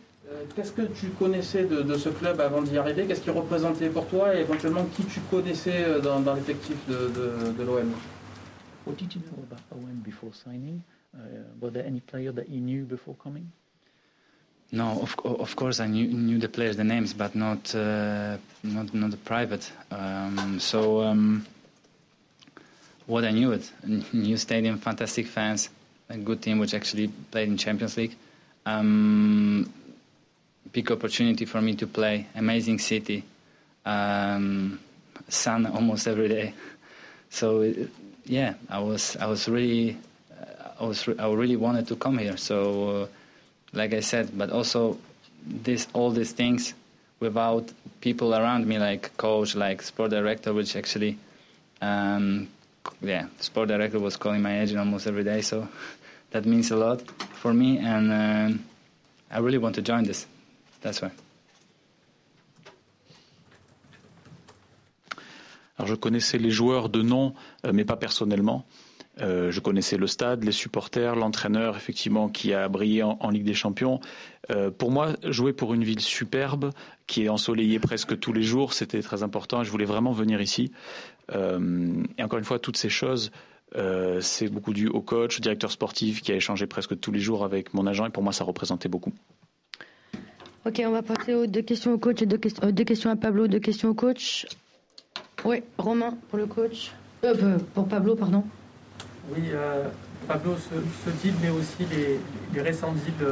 Qu'est-ce 0.55 0.73
que 0.73 0.81
tu 0.81 1.07
connaissais 1.17 1.63
de, 1.63 1.95
ce 1.95 2.09
club 2.09 2.41
avant 2.41 2.61
d'y 2.61 2.77
arriver? 2.77 3.05
Qu'est-ce 3.05 3.21
qu'il 3.21 3.31
représentait 3.31 3.87
pour 3.87 4.07
toi 4.07 4.35
et 4.35 4.41
éventuellement 4.41 4.85
qui 4.93 5.05
tu 5.05 5.21
connaissais 5.31 6.01
dans, 6.03 6.33
l'effectif 6.33 6.75
de, 6.89 7.09
de 7.57 7.63
l'OM 7.63 7.93
What 8.85 8.97
did 8.97 9.15
you 9.15 9.21
know 9.21 9.43
about 9.43 9.61
Owen 9.73 10.01
before 10.03 10.33
signing? 10.33 10.83
Uh, 11.15 11.19
were 11.59 11.69
there 11.69 11.85
any 11.85 12.01
player 12.01 12.31
that 12.31 12.49
you 12.49 12.59
knew 12.59 12.83
before 12.83 13.15
coming? 13.15 13.51
No, 14.71 15.01
of, 15.01 15.15
of 15.23 15.55
course 15.55 15.79
I 15.79 15.87
knew, 15.87 16.07
knew 16.07 16.39
the 16.39 16.49
players, 16.49 16.75
the 16.75 16.83
names, 16.83 17.13
but 17.13 17.35
not 17.35 17.73
uh, 17.75 18.37
not 18.63 18.93
not 18.93 19.11
the 19.11 19.17
private. 19.17 19.71
Um, 19.91 20.59
so 20.59 21.03
um, 21.03 21.45
what 23.05 23.23
I 23.23 23.31
knew 23.31 23.51
it, 23.51 23.71
new 24.11 24.35
stadium, 24.37 24.79
fantastic 24.79 25.27
fans, 25.27 25.69
a 26.09 26.17
good 26.17 26.41
team 26.41 26.59
which 26.59 26.73
actually 26.73 27.07
played 27.31 27.49
in 27.49 27.57
Champions 27.57 27.95
League. 27.95 28.15
Um, 28.65 29.71
big 30.71 30.91
opportunity 30.91 31.45
for 31.45 31.61
me 31.61 31.75
to 31.75 31.85
play, 31.85 32.27
amazing 32.35 32.79
city, 32.79 33.23
um, 33.85 34.79
sun 35.29 35.67
almost 35.67 36.07
every 36.07 36.27
day. 36.27 36.53
So. 37.29 37.61
It, 37.61 37.89
yeah, 38.25 38.53
I 38.69 38.79
was 38.79 39.17
I 39.17 39.27
was 39.27 39.47
really 39.47 39.97
I 40.79 40.85
was 40.85 41.07
I 41.07 41.31
really 41.31 41.55
wanted 41.55 41.87
to 41.87 41.95
come 41.95 42.17
here. 42.17 42.37
So, 42.37 43.03
uh, 43.03 43.07
like 43.73 43.93
I 43.93 44.01
said, 44.01 44.37
but 44.37 44.49
also 44.49 44.97
this 45.45 45.87
all 45.93 46.11
these 46.11 46.31
things 46.31 46.73
without 47.19 47.71
people 48.01 48.35
around 48.35 48.67
me, 48.67 48.77
like 48.79 49.15
coach, 49.17 49.55
like 49.55 49.81
sport 49.81 50.11
director, 50.11 50.53
which 50.53 50.75
actually, 50.75 51.17
um, 51.81 52.49
yeah, 53.01 53.27
sport 53.39 53.69
director 53.69 53.99
was 53.99 54.17
calling 54.17 54.41
my 54.41 54.61
agent 54.61 54.79
almost 54.79 55.07
every 55.07 55.23
day. 55.23 55.41
So 55.41 55.67
that 56.31 56.45
means 56.45 56.71
a 56.71 56.75
lot 56.75 57.01
for 57.41 57.53
me, 57.53 57.77
and 57.77 58.11
uh, 58.11 58.57
I 59.31 59.39
really 59.39 59.57
want 59.57 59.75
to 59.75 59.81
join 59.81 60.03
this. 60.03 60.25
That's 60.81 61.01
why. 61.01 61.11
Alors 65.77 65.87
je 65.87 65.95
connaissais 65.95 66.37
les 66.37 66.51
joueurs 66.51 66.89
de 66.89 67.01
nom, 67.01 67.33
euh, 67.65 67.71
mais 67.73 67.85
pas 67.85 67.95
personnellement. 67.95 68.65
Euh, 69.21 69.51
je 69.51 69.59
connaissais 69.59 69.97
le 69.97 70.07
stade, 70.07 70.43
les 70.43 70.51
supporters, 70.51 71.15
l'entraîneur, 71.15 71.75
effectivement, 71.75 72.29
qui 72.29 72.53
a 72.53 72.67
brillé 72.67 73.03
en, 73.03 73.29
Ligue 73.29 73.43
des 73.43 73.53
Champions. 73.53 73.99
Euh, 74.49 74.71
pour 74.71 74.91
moi, 74.91 75.13
jouer 75.23 75.53
pour 75.53 75.73
une 75.73 75.83
ville 75.83 75.99
superbe, 75.99 76.71
qui 77.05 77.25
est 77.25 77.29
ensoleillée 77.29 77.79
presque 77.79 78.19
tous 78.19 78.33
les 78.33 78.41
jours, 78.41 78.73
c'était 78.73 79.01
très 79.01 79.21
important. 79.21 79.63
Je 79.63 79.69
voulais 79.69 79.85
vraiment 79.85 80.11
venir 80.11 80.41
ici. 80.41 80.71
et 81.31 82.23
encore 82.23 82.39
une 82.39 82.45
fois, 82.45 82.59
toutes 82.59 82.77
ces 82.77 82.89
choses, 82.89 83.31
c'est 84.19 84.49
beaucoup 84.49 84.73
dû 84.73 84.87
au 84.87 85.01
coach, 85.01 85.37
au 85.37 85.41
directeur 85.41 85.71
sportif, 85.71 86.21
qui 86.21 86.31
a 86.31 86.35
échangé 86.35 86.65
presque 86.65 86.99
tous 86.99 87.11
les 87.11 87.19
jours 87.19 87.43
avec 87.43 87.73
mon 87.73 87.85
agent. 87.85 88.07
Et 88.07 88.09
pour 88.09 88.23
moi, 88.23 88.33
ça 88.33 88.43
représentait 88.43 88.89
beaucoup. 88.89 89.13
Ok, 90.65 90.81
on 90.85 90.91
va 90.91 91.03
passer 91.03 91.33
aux 91.33 91.45
deux 91.45 91.61
questions 91.61 91.93
au 91.93 91.97
coach 91.97 92.21
et 92.21 92.25
deux, 92.25 92.39
deux 92.71 92.83
questions 92.83 93.09
à 93.09 93.15
Pablo, 93.15 93.47
deux 93.47 93.59
questions 93.59 93.89
au 93.89 93.93
coach. 93.93 94.47
Oui, 95.45 95.61
Romain 95.77 96.15
pour 96.29 96.39
le 96.39 96.45
coach. 96.45 96.91
Euh, 97.23 97.33
euh, 97.41 97.57
pour 97.73 97.87
Pablo, 97.87 98.15
pardon. 98.15 98.43
Oui, 99.29 99.49
euh, 99.51 99.87
Pablo, 100.27 100.55
ce, 100.57 101.09
deal, 101.21 101.33
mais 101.41 101.49
aussi 101.49 101.85
les, 101.91 102.61
récents 102.61 102.93
deals 102.93 103.27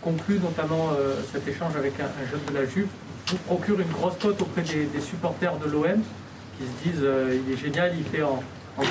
conclus, 0.00 0.38
notamment 0.38 0.90
cet 1.32 1.46
échange 1.46 1.76
avec 1.76 1.94
un, 2.00 2.08
jeune 2.30 2.40
de 2.48 2.54
la 2.54 2.66
Juve, 2.66 2.88
vous 3.26 3.36
procure 3.38 3.80
une 3.80 3.90
grosse 3.90 4.16
cote 4.20 4.40
auprès 4.40 4.62
des, 4.62 5.00
supporters 5.00 5.56
de 5.58 5.70
l'OM 5.70 6.00
qui 6.58 6.64
se 6.64 6.90
disent 6.90 7.06
il 7.46 7.52
est 7.52 7.56
génial, 7.56 7.92
il 7.96 8.04
fait 8.04 8.22
en, 8.22 8.42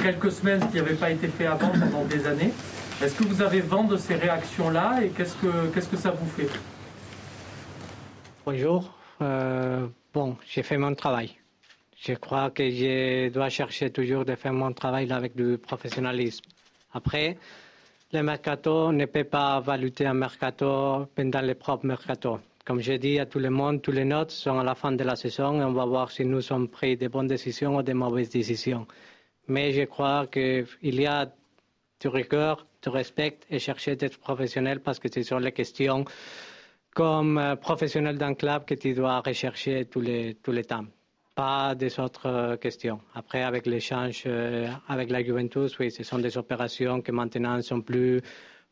quelques 0.02 0.32
semaines 0.32 0.62
ce 0.62 0.68
qui 0.68 0.78
n'avait 0.78 0.96
pas 0.96 1.12
été 1.12 1.28
fait 1.28 1.48
avant 1.48 1.70
pendant 1.70 2.06
des 2.06 2.26
années. 2.28 2.54
Est-ce 3.02 3.16
que 3.16 3.24
vous 3.24 3.42
avez 3.42 3.62
vent 3.62 3.84
de 3.84 3.98
ces 3.98 4.16
réactions-là 4.16 5.04
et 5.04 5.10
qu'est-ce 5.10 5.36
que, 5.36 5.68
qu'est-ce 5.74 5.90
que 5.90 5.98
ça 5.98 6.12
vous 6.12 6.28
fait? 6.28 6.50
Bonjour. 8.46 8.94
bon, 9.20 10.38
j'ai 10.48 10.64
fait 10.64 10.78
mon 10.78 10.94
travail. 10.94 11.41
Je 12.04 12.14
crois 12.14 12.50
que 12.50 12.68
je 12.68 13.30
dois 13.30 13.50
chercher 13.50 13.92
toujours 13.92 14.26
de 14.26 14.34
faire 14.34 14.54
mon 14.54 14.74
travail 14.74 15.12
avec 15.12 15.36
du 15.36 15.60
professionnalisme. 15.60 16.44
Après, 16.94 17.38
le 18.12 18.24
mercato 18.24 18.92
ne 18.92 19.06
peut 19.06 19.24
pas 19.24 19.60
valuter 19.60 20.08
un 20.08 20.16
mercato 20.16 21.08
pendant 21.14 21.42
les 21.42 21.54
propres 21.54 21.86
mercato. 21.86 22.40
Comme 22.66 22.80
j'ai 22.80 22.98
dit 22.98 23.20
à 23.20 23.28
tout 23.28 23.38
le 23.38 23.52
monde, 23.52 23.84
tous 23.84 23.92
les 23.92 24.04
notes 24.04 24.32
sont 24.32 24.58
à 24.58 24.64
la 24.64 24.74
fin 24.74 24.92
de 24.92 25.04
la 25.04 25.16
saison 25.16 25.62
et 25.62 25.64
on 25.64 25.74
va 25.74 25.86
voir 25.86 26.10
si 26.10 26.26
nous 26.26 26.42
sommes 26.42 26.70
pris 26.70 26.98
de 26.98 27.08
bonnes 27.08 27.28
décisions 27.28 27.76
ou 27.76 27.84
de 27.84 27.94
mauvaises 27.94 28.32
décisions. 28.32 28.88
Mais 29.48 29.72
je 29.72 29.84
crois 29.84 30.26
qu'il 30.26 30.66
y 30.82 31.06
a 31.06 31.32
du 32.00 32.08
rigueur, 32.08 32.66
du 32.82 32.90
respect 32.90 33.38
et 33.48 33.60
chercher 33.60 33.96
d'être 33.96 34.18
professionnel 34.18 34.80
parce 34.80 34.98
que 34.98 35.08
c'est 35.08 35.22
sur 35.22 35.40
les 35.40 35.52
questions 35.52 36.06
comme 36.96 37.38
euh, 37.38 37.56
professionnel 37.56 38.18
d'un 38.18 38.34
club 38.34 38.66
que 38.66 38.74
tu 38.74 38.96
dois 38.96 39.20
rechercher 39.20 39.86
tous 39.86 40.02
les, 40.02 40.34
tous 40.42 40.52
les 40.52 40.64
temps 40.64 40.86
pas 41.36 41.76
des 41.76 42.00
autres 42.00 42.28
euh, 42.28 42.58
questions. 42.58 43.00
Après, 43.14 43.44
avec 43.44 43.66
l'échange 43.66 44.24
euh, 44.26 44.68
avec 44.88 45.10
la 45.10 45.24
Juventus, 45.24 45.78
oui, 45.80 45.92
ce 45.92 46.04
sont 46.04 46.20
des 46.20 46.38
opérations 46.38 47.02
qui 47.02 47.12
maintenant 47.12 47.62
sont 47.62 47.82
plus 47.82 48.22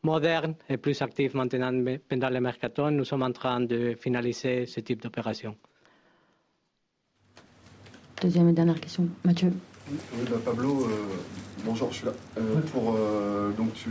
modernes 0.02 0.54
et 0.68 0.76
plus 0.76 1.00
actives 1.02 1.36
maintenant 1.36 1.72
pendant 2.08 2.30
le 2.30 2.40
mercato. 2.40 2.90
Nous 2.90 3.04
sommes 3.04 3.22
en 3.22 3.32
train 3.32 3.60
de 3.60 3.94
finaliser 3.98 4.66
ce 4.66 4.80
type 4.80 5.02
d'opération. 5.02 5.56
Deuxième 8.20 8.50
et 8.50 8.52
dernière 8.52 8.80
question, 8.80 9.08
Mathieu. 9.24 9.52
Oui, 9.90 10.24
bah, 10.30 10.36
Pablo, 10.44 10.84
euh, 10.84 10.88
bonjour, 11.64 11.90
je 11.90 11.96
suis 11.96 12.06
là. 12.06 12.12
Euh, 12.38 12.60
pour, 12.72 12.94
euh, 12.96 13.50
donc 13.50 13.72
tu, 13.74 13.88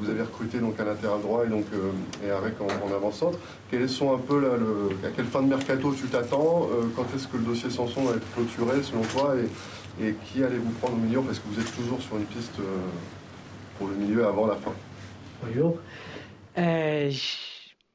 vous 0.00 0.10
avez 0.10 0.22
recruté 0.22 0.58
donc 0.58 0.78
un 0.80 0.84
latéral 0.84 1.20
droit 1.20 1.44
et 1.44 1.48
donc 1.48 1.66
et 2.24 2.32
en, 2.32 2.88
en 2.88 2.94
avant-centre. 2.94 3.38
Quels 3.70 3.88
sont 3.88 4.12
un 4.12 4.18
peu 4.18 4.40
là, 4.40 4.56
le, 4.56 5.06
à 5.06 5.10
quelle 5.12 5.26
fin 5.26 5.42
de 5.42 5.48
mercato 5.48 5.94
tu 5.94 6.06
t'attends 6.08 6.68
Quand 6.96 7.06
est-ce 7.14 7.28
que 7.28 7.36
le 7.36 7.44
dossier 7.44 7.70
Sanson 7.70 8.02
va 8.02 8.16
être 8.16 8.34
clôturé 8.34 8.82
selon 8.82 9.02
toi 9.02 9.34
et, 9.36 10.04
et 10.04 10.14
qui 10.24 10.42
allez-vous 10.42 10.70
prendre 10.80 10.94
au 10.94 11.00
milieu 11.00 11.20
parce 11.20 11.38
que 11.38 11.48
vous 11.48 11.60
êtes 11.60 11.74
toujours 11.76 12.02
sur 12.02 12.16
une 12.16 12.24
piste 12.24 12.56
pour 13.78 13.88
le 13.88 13.94
milieu 13.94 14.26
avant 14.26 14.46
la 14.46 14.56
fin? 14.56 14.72
Bonjour. 15.44 15.78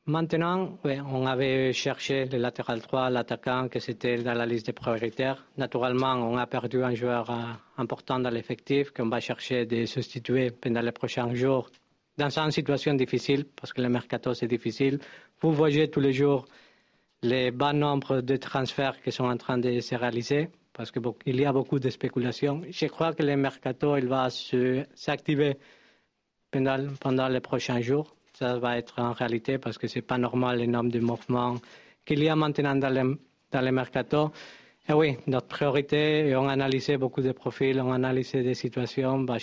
Maintenant, 0.08 0.80
on 0.84 1.28
avait 1.28 1.74
cherché 1.74 2.26
le 2.26 2.40
latéral 2.40 2.80
droit, 2.80 3.12
l'attaquant, 3.12 3.68
que 3.68 3.80
c'était 3.80 4.18
dans 4.18 4.34
la 4.34 4.48
liste 4.48 4.66
des 4.66 4.74
prioritaires. 4.74 5.46
Naturellement, 5.58 6.14
on 6.14 6.38
a 6.38 6.48
perdu 6.48 6.84
un 6.84 6.96
joueur 6.96 7.30
euh, 7.30 7.36
important 7.78 8.18
dans 8.18 8.32
l'effectif 8.32 8.90
qu'on 8.90 9.10
va 9.10 9.20
chercher 9.20 9.68
de 9.68 9.86
substituer 9.86 10.50
pendant 10.50 10.82
les 10.82 10.92
prochains 10.92 11.36
jours 11.36 11.70
dans 12.18 12.40
une 12.40 12.50
situation 12.50 12.96
difficile, 12.96 13.46
parce 13.46 13.74
que 13.74 13.82
le 13.82 13.90
mercato 13.90 14.34
c'est 14.34 14.48
difficile. 14.48 15.00
Vous 15.40 15.54
voyez 15.54 15.90
tous 15.90 16.00
les 16.00 16.14
jours 16.14 16.46
les 17.22 17.52
bas 17.52 17.72
nombres 17.72 18.22
de 18.22 18.38
transferts 18.38 19.00
qui 19.04 19.12
sont 19.12 19.26
en 19.26 19.38
train 19.38 19.60
de 19.60 19.80
se 19.82 19.94
réaliser, 19.94 20.50
parce 20.74 20.92
qu'il 20.92 21.40
y 21.40 21.46
a 21.46 21.54
beaucoup 21.54 21.80
de 21.80 21.92
spéculations. 21.92 22.62
Je 22.72 22.88
crois 22.88 23.14
que 23.14 23.22
le 23.22 23.36
mercato 23.38 23.96
il 23.98 24.08
va 24.08 24.30
s'activer 24.96 25.58
pendant, 26.50 26.88
pendant 27.00 27.28
les 27.28 27.40
prochains 27.40 27.82
jours 27.82 28.16
ça 28.42 28.58
va 28.58 28.76
être 28.78 28.96
en 28.98 29.14
réalité 29.14 29.60
parce 29.60 29.78
que 29.78 29.88
c'est 29.88 30.02
pas 30.02 30.18
normal 30.18 30.60
le 30.62 30.66
nombre 30.66 30.92
de 30.92 31.00
mouvements 31.00 31.58
qu'il 32.06 32.24
y 32.24 32.30
a 32.30 32.36
maintenant 32.36 32.76
dans 32.76 32.90
le, 32.90 33.20
dans 33.52 33.62
le 33.62 33.72
mercato. 33.72 34.32
Et 34.90 34.94
oui, 34.94 35.18
notre 35.28 35.46
priorité, 35.46 36.28
et 36.28 36.36
on 36.36 36.48
a 36.48 36.54
analysé 36.54 36.98
beaucoup 36.98 37.22
de 37.22 37.34
profils, 37.34 37.80
on 37.80 37.92
a 37.92 37.96
analysé 37.96 38.42
des 38.42 38.56
situations, 38.56 39.20
bah, 39.20 39.38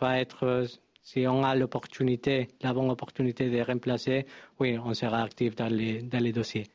va 0.00 0.18
être, 0.18 0.64
si 1.02 1.26
on 1.26 1.44
a 1.44 1.54
l'opportunité, 1.54 2.48
la 2.62 2.72
bonne 2.72 2.90
opportunité 2.90 3.50
de 3.50 3.60
remplacer, 3.60 4.24
oui, 4.58 4.78
on 4.82 4.94
sera 4.94 5.20
actif 5.20 5.54
dans 5.54 5.68
les, 5.68 6.00
dans 6.00 6.22
les 6.26 6.32
dossiers. 6.32 6.66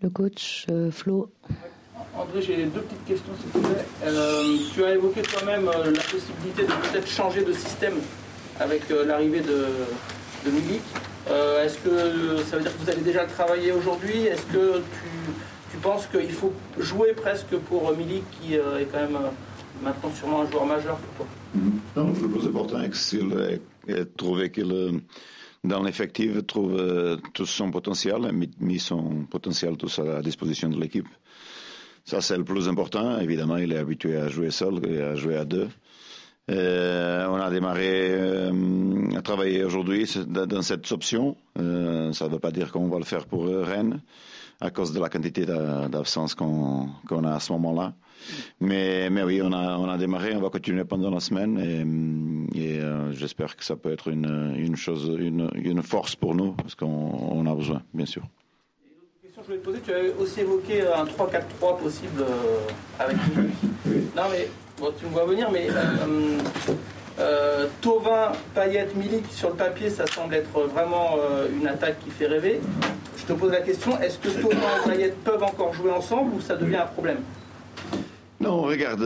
Le 0.00 0.08
coach 0.08 0.64
euh, 0.70 0.90
Flo. 0.90 1.30
André, 2.16 2.40
j'ai 2.40 2.64
deux 2.64 2.80
petites 2.80 3.04
questions, 3.04 3.34
s'il 3.38 3.50
te 3.50 3.58
plaît. 3.58 3.84
Euh, 4.04 4.56
tu 4.72 4.82
as 4.82 4.94
évoqué 4.94 5.20
toi-même 5.20 5.68
euh, 5.68 5.90
la 5.90 6.02
possibilité 6.14 6.62
de 6.62 6.72
peut-être 6.88 7.06
changer 7.06 7.44
de 7.44 7.52
système 7.52 7.98
avec 8.60 8.90
euh, 8.90 9.04
l'arrivée 9.04 9.40
de, 9.40 9.66
de 10.46 10.50
Milik. 10.50 10.82
Euh, 11.30 11.64
est-ce 11.64 11.78
que 11.78 12.42
ça 12.44 12.56
veut 12.56 12.62
dire 12.62 12.72
que 12.76 12.82
vous 12.84 12.90
allez 12.90 13.02
déjà 13.02 13.24
travailler 13.26 13.72
aujourd'hui? 13.72 14.22
Est-ce 14.22 14.46
que 14.46 14.78
tu, 15.70 15.78
penses 15.82 16.06
qu'il 16.06 16.32
faut 16.32 16.52
jouer 16.78 17.12
presque 17.12 17.56
pour 17.68 17.96
Milik 17.96 18.24
qui 18.40 18.54
est 18.54 18.88
quand 18.90 18.98
même 18.98 19.18
maintenant 19.80 20.12
sûrement 20.12 20.42
un 20.42 20.50
joueur 20.50 20.66
majeur 20.66 20.96
pour 20.96 21.26
toi? 21.26 21.26
Non, 21.94 22.12
le 22.20 22.28
plus 22.28 22.48
important 22.48 22.82
est 22.82 23.94
de 23.94 24.02
trouver 24.16 24.50
qu'il 24.50 25.02
dans 25.62 25.82
l'effectif 25.84 26.44
trouve 26.48 27.20
tout 27.32 27.46
son 27.46 27.70
potentiel 27.70 28.28
et 28.28 28.48
mis 28.58 28.80
son 28.80 29.24
potentiel 29.30 29.76
tous 29.76 30.00
à 30.00 30.04
la 30.04 30.20
disposition 30.20 30.68
de 30.68 30.80
l'équipe. 30.80 31.06
Ça, 32.04 32.22
c'est 32.22 32.38
le 32.38 32.44
plus 32.44 32.68
important. 32.68 33.20
Évidemment, 33.20 33.58
il 33.58 33.70
est 33.72 33.78
habitué 33.78 34.16
à 34.16 34.28
jouer 34.28 34.50
seul 34.50 34.80
et 34.84 35.00
à 35.02 35.14
jouer 35.14 35.36
à 35.36 35.44
deux. 35.44 35.68
Euh, 36.50 37.26
on 37.28 37.36
a 37.36 37.50
démarré 37.50 38.10
euh, 38.10 38.52
à 39.16 39.22
travailler 39.22 39.64
aujourd'hui 39.64 40.10
dans 40.26 40.62
cette 40.62 40.90
option. 40.92 41.36
Euh, 41.58 42.12
ça 42.12 42.26
ne 42.26 42.30
veut 42.30 42.38
pas 42.38 42.52
dire 42.52 42.72
qu'on 42.72 42.88
va 42.88 42.98
le 42.98 43.04
faire 43.04 43.26
pour 43.26 43.46
Rennes 43.46 44.00
à 44.60 44.70
cause 44.70 44.92
de 44.92 44.98
la 44.98 45.08
quantité 45.08 45.46
d'absence 45.46 46.34
qu'on 46.34 46.88
a 47.24 47.34
à 47.34 47.38
ce 47.38 47.52
moment-là. 47.52 47.92
Mais, 48.60 49.08
mais 49.10 49.22
oui, 49.22 49.40
on 49.40 49.52
a, 49.52 49.76
on 49.76 49.88
a 49.88 49.96
démarré, 49.96 50.34
on 50.34 50.40
va 50.40 50.50
continuer 50.50 50.84
pendant 50.84 51.10
la 51.10 51.20
semaine 51.20 52.50
et, 52.56 52.58
et 52.60 52.80
j'espère 53.12 53.54
que 53.54 53.64
ça 53.64 53.76
peut 53.76 53.92
être 53.92 54.08
une, 54.08 54.56
une 54.56 54.74
chose, 54.74 55.14
une, 55.16 55.48
une 55.54 55.82
force 55.82 56.16
pour 56.16 56.34
nous 56.34 56.52
parce 56.54 56.74
qu'on 56.74 57.46
a 57.46 57.54
besoin, 57.54 57.82
bien 57.94 58.06
sûr. 58.06 58.24
je 59.22 59.40
voulais 59.44 59.58
te 59.58 59.64
poser, 59.64 59.80
tu 59.80 59.92
avais 59.92 60.12
aussi 60.14 60.40
évoqué 60.40 60.82
un 60.82 61.04
3-4-3 61.04 61.78
possible 61.80 62.24
avec 62.98 63.16
nous. 63.36 63.92
Non 64.16 64.24
mais 64.32 64.48
Bon, 64.80 64.92
tu 64.96 65.06
me 65.06 65.10
vois 65.10 65.24
venir, 65.24 65.50
mais 65.50 65.66
euh, 65.70 66.38
euh, 67.18 67.66
Tovin, 67.80 68.30
sur 69.30 69.50
le 69.50 69.56
papier, 69.56 69.90
ça 69.90 70.06
semble 70.06 70.34
être 70.34 70.50
vraiment 70.68 71.16
euh, 71.18 71.48
une 71.52 71.66
attaque 71.66 71.98
qui 72.04 72.10
fait 72.10 72.28
rêver. 72.28 72.60
Je 73.16 73.24
te 73.24 73.32
pose 73.32 73.50
la 73.50 73.60
question, 73.60 74.00
est-ce 74.00 74.18
que 74.18 74.28
Tovin 74.28 74.56
et 74.56 74.88
Payet 74.88 75.14
peuvent 75.24 75.42
encore 75.42 75.72
jouer 75.72 75.90
ensemble 75.90 76.34
ou 76.36 76.40
ça 76.40 76.54
devient 76.54 76.76
un 76.76 76.86
problème? 76.86 77.18
Non, 78.40 78.62
regarde, 78.62 79.02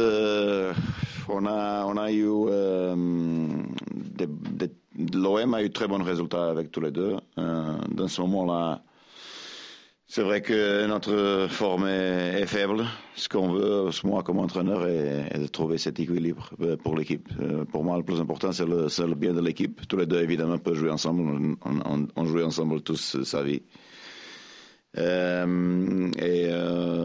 on, 1.28 1.46
a, 1.46 1.86
on 1.86 1.96
a 1.96 2.12
eu... 2.12 2.26
L'OM 5.14 5.54
a 5.54 5.62
eu 5.62 5.70
très 5.70 5.88
bons 5.88 6.02
résultats 6.02 6.50
avec 6.50 6.70
tous 6.70 6.82
les 6.82 6.90
deux. 6.90 7.16
dans 7.36 8.08
ce 8.08 8.20
moment-là, 8.20 8.82
c'est 10.14 10.20
vrai 10.20 10.42
que 10.42 10.86
notre 10.86 11.46
forme 11.48 11.86
est, 11.86 12.44
faible. 12.44 12.84
Ce 13.14 13.30
qu'on 13.30 13.50
veut, 13.50 13.88
moi, 14.04 14.22
comme 14.22 14.40
entraîneur, 14.40 14.86
est, 14.86 15.38
de 15.38 15.46
trouver 15.46 15.78
cet 15.78 16.00
équilibre 16.00 16.50
euh, 16.60 16.76
pour 16.76 16.98
l'équipe. 16.98 17.30
Euh, 17.40 17.64
pour 17.64 17.82
moi, 17.82 17.96
le 17.96 18.02
plus 18.02 18.20
important, 18.20 18.52
c'est 18.52 18.66
le, 18.66 19.14
bien 19.14 19.32
de 19.32 19.40
l'équipe. 19.40 19.80
Tous 19.88 19.96
les 19.96 20.04
deux, 20.04 20.20
évidemment, 20.20 20.58
peuvent 20.58 20.74
jouer 20.74 20.90
ensemble. 20.90 21.56
On, 22.14 22.24
joue 22.26 22.42
ensemble 22.42 22.82
tous 22.82 23.22
sa 23.22 23.42
vie. 23.42 23.62
Euh, 24.98 26.10
et 26.18 26.50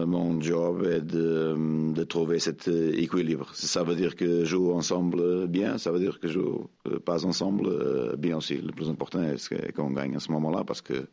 mon 0.06 0.38
job 0.42 0.84
est 0.84 1.00
de, 1.00 2.04
trouver 2.04 2.38
cet 2.40 2.68
équilibre. 2.68 3.48
Ça 3.54 3.84
veut 3.84 3.96
dire 3.96 4.16
que 4.16 4.44
joue 4.44 4.72
ensemble 4.72 5.46
bien, 5.46 5.78
ça 5.78 5.92
veut 5.92 5.98
dire 5.98 6.20
que 6.20 6.28
joue 6.28 6.68
pas 7.06 7.24
ensemble 7.24 8.18
bien 8.18 8.36
aussi. 8.36 8.56
Le 8.56 8.72
plus 8.72 8.90
important 8.90 9.22
est 9.22 9.72
qu'on 9.72 9.92
gagne 9.92 10.14
à 10.14 10.20
ce 10.20 10.30
moment-là 10.32 10.62
parce 10.64 10.82
que 10.82 11.06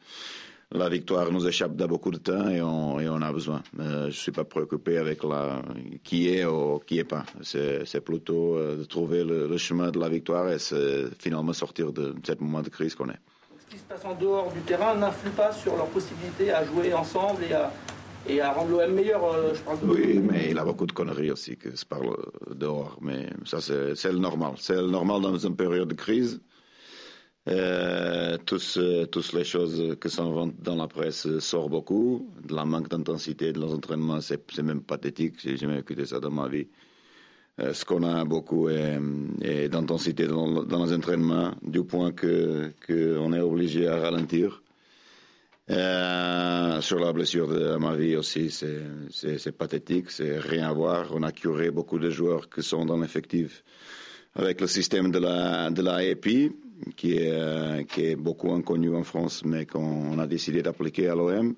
la 0.71 0.89
victoire 0.89 1.31
nous 1.31 1.47
échappe 1.47 1.75
de 1.75 1.85
beaucoup 1.85 2.11
de 2.11 2.17
temps 2.17 2.49
et 2.49 2.61
on, 2.61 2.99
et 2.99 3.07
on 3.07 3.21
a 3.21 3.31
besoin. 3.31 3.61
Euh, 3.79 4.03
je 4.03 4.05
ne 4.07 4.11
suis 4.11 4.31
pas 4.31 4.43
préoccupé 4.43 4.97
avec 4.97 5.23
la, 5.23 5.61
qui 6.03 6.29
est 6.29 6.45
ou 6.45 6.79
qui 6.85 6.95
n'est 6.95 7.03
pas. 7.03 7.23
C'est 7.41 8.01
plutôt 8.01 8.55
euh, 8.55 8.77
de 8.77 8.83
trouver 8.83 9.23
le, 9.23 9.57
chemin 9.57 9.91
de 9.91 9.99
la 9.99 10.09
victoire 10.09 10.49
et 10.49 10.57
finalement 11.19 11.53
sortir 11.53 11.93
de, 11.93 12.15
ce 12.23 12.33
moment 12.39 12.61
de 12.61 12.69
crise 12.69 12.95
qu'on 12.95 13.09
est. 13.09 13.19
Ce 13.59 13.75
qui 13.75 13.77
se 13.79 13.83
passe 13.83 14.05
en 14.05 14.15
dehors 14.15 14.51
du 14.51 14.61
terrain 14.61 14.95
n'influe 14.95 15.31
pas 15.31 15.51
sur 15.51 15.75
leur 15.75 15.87
possibilité 15.87 16.51
à 16.51 16.65
jouer 16.65 16.93
ensemble 16.93 17.43
et 17.49 17.53
à, 17.53 17.71
et 18.27 18.41
à 18.41 18.51
rendre 18.51 18.71
l'OM 18.71 18.91
meilleur, 18.93 19.23
euh, 19.23 19.53
je 19.53 19.61
pense. 19.61 19.79
Oui, 19.83 20.19
mais 20.19 20.49
il 20.49 20.57
a 20.57 20.65
beaucoup 20.65 20.85
de 20.85 20.91
conneries 20.91 21.31
aussi 21.31 21.57
qui 21.57 21.75
se 21.75 21.85
parlent 21.85 22.15
dehors. 22.53 22.97
Mais 23.01 23.29
ça, 23.45 23.59
c'est 23.61 24.11
le 24.11 24.19
normal. 24.19 24.53
C'est 24.57 24.75
le 24.75 24.89
normal 24.89 25.21
dans 25.21 25.37
une 25.37 25.55
période 25.55 25.87
de 25.87 25.95
crise. 25.95 26.41
Euh, 27.47 28.37
euh, 28.77 29.05
tous 29.05 29.33
les 29.33 29.43
choses 29.43 29.97
qui 30.01 30.09
sont 30.09 30.51
dans 30.59 30.75
la 30.75 30.87
presse 30.87 31.39
sortent 31.39 31.69
beaucoup. 31.69 32.31
De 32.43 32.55
la 32.55 32.65
manque 32.65 32.89
d'intensité 32.89 33.53
de 33.53 33.59
l'entraînement, 33.59 34.19
c'est, 34.21 34.43
c'est 34.51 34.63
même 34.63 34.81
pathétique. 34.81 35.35
J'ai 35.43 35.57
jamais 35.57 35.79
écouté 35.79 36.05
ça 36.05 36.19
dans 36.19 36.31
ma 36.31 36.47
vie. 36.47 36.67
Euh, 37.59 37.73
ce 37.73 37.85
qu'on 37.85 38.03
a 38.03 38.25
beaucoup 38.25 38.67
est, 38.69 39.69
d'intensité 39.69 40.27
dans, 40.27 40.63
dans, 40.63 40.85
les 40.85 40.93
entraînements, 40.93 41.51
du 41.61 41.83
point 41.83 42.11
que 42.11 42.73
qu'on 42.85 43.31
est 43.33 43.39
obligé 43.39 43.87
à 43.87 43.99
ralentir. 43.99 44.61
Euh, 45.71 46.81
sur 46.81 46.99
la 46.99 47.11
blessure 47.11 47.47
de 47.47 47.77
ma 47.77 47.95
vie 47.95 48.15
aussi, 48.15 48.51
c'est 48.51 49.51
pathétique, 49.57 50.11
c'est 50.11 50.37
rien 50.37 50.69
à 50.69 50.73
voir. 50.73 51.11
On 51.13 51.23
a 51.23 51.31
curé 51.31 51.71
beaucoup 51.71 51.97
de 51.97 52.09
joueurs 52.09 52.49
qui 52.49 52.61
sont 52.61 52.85
dans 52.85 52.97
l'effectif 52.97 53.63
avec 54.35 54.61
le 54.61 54.67
système 54.67 55.11
de 55.11 55.19
la, 55.19 55.71
de 55.71 55.81
la 55.81 56.03
EPI 56.03 56.51
qui 56.95 57.17
est, 57.17 57.31
euh, 57.31 57.83
qui 57.83 58.05
est 58.05 58.15
beaucoup 58.15 58.51
inconnu 58.51 58.95
en 58.95 59.03
France, 59.03 59.43
mais 59.45 59.65
qu'on 59.65 60.17
a 60.19 60.27
décidé 60.27 60.61
d'appliquer 60.61 61.09
à 61.09 61.15
l'OM. 61.15 61.55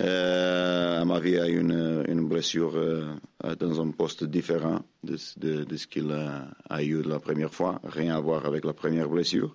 Euh, 0.00 1.18
vie 1.22 1.38
a 1.38 1.46
une, 1.48 2.04
une 2.08 2.26
blessure 2.26 2.72
euh, 2.76 3.14
dans 3.58 3.80
un 3.80 3.90
poste 3.90 4.24
différent 4.24 4.80
de, 5.04 5.16
de, 5.36 5.76
ce 5.76 5.86
qu'il 5.86 6.10
a, 6.10 6.82
eu 6.82 7.02
la 7.02 7.20
première 7.20 7.52
fois, 7.52 7.80
rien 7.84 8.16
à 8.16 8.20
voir 8.20 8.46
avec 8.46 8.64
la 8.64 8.72
première 8.72 9.08
blessure. 9.08 9.54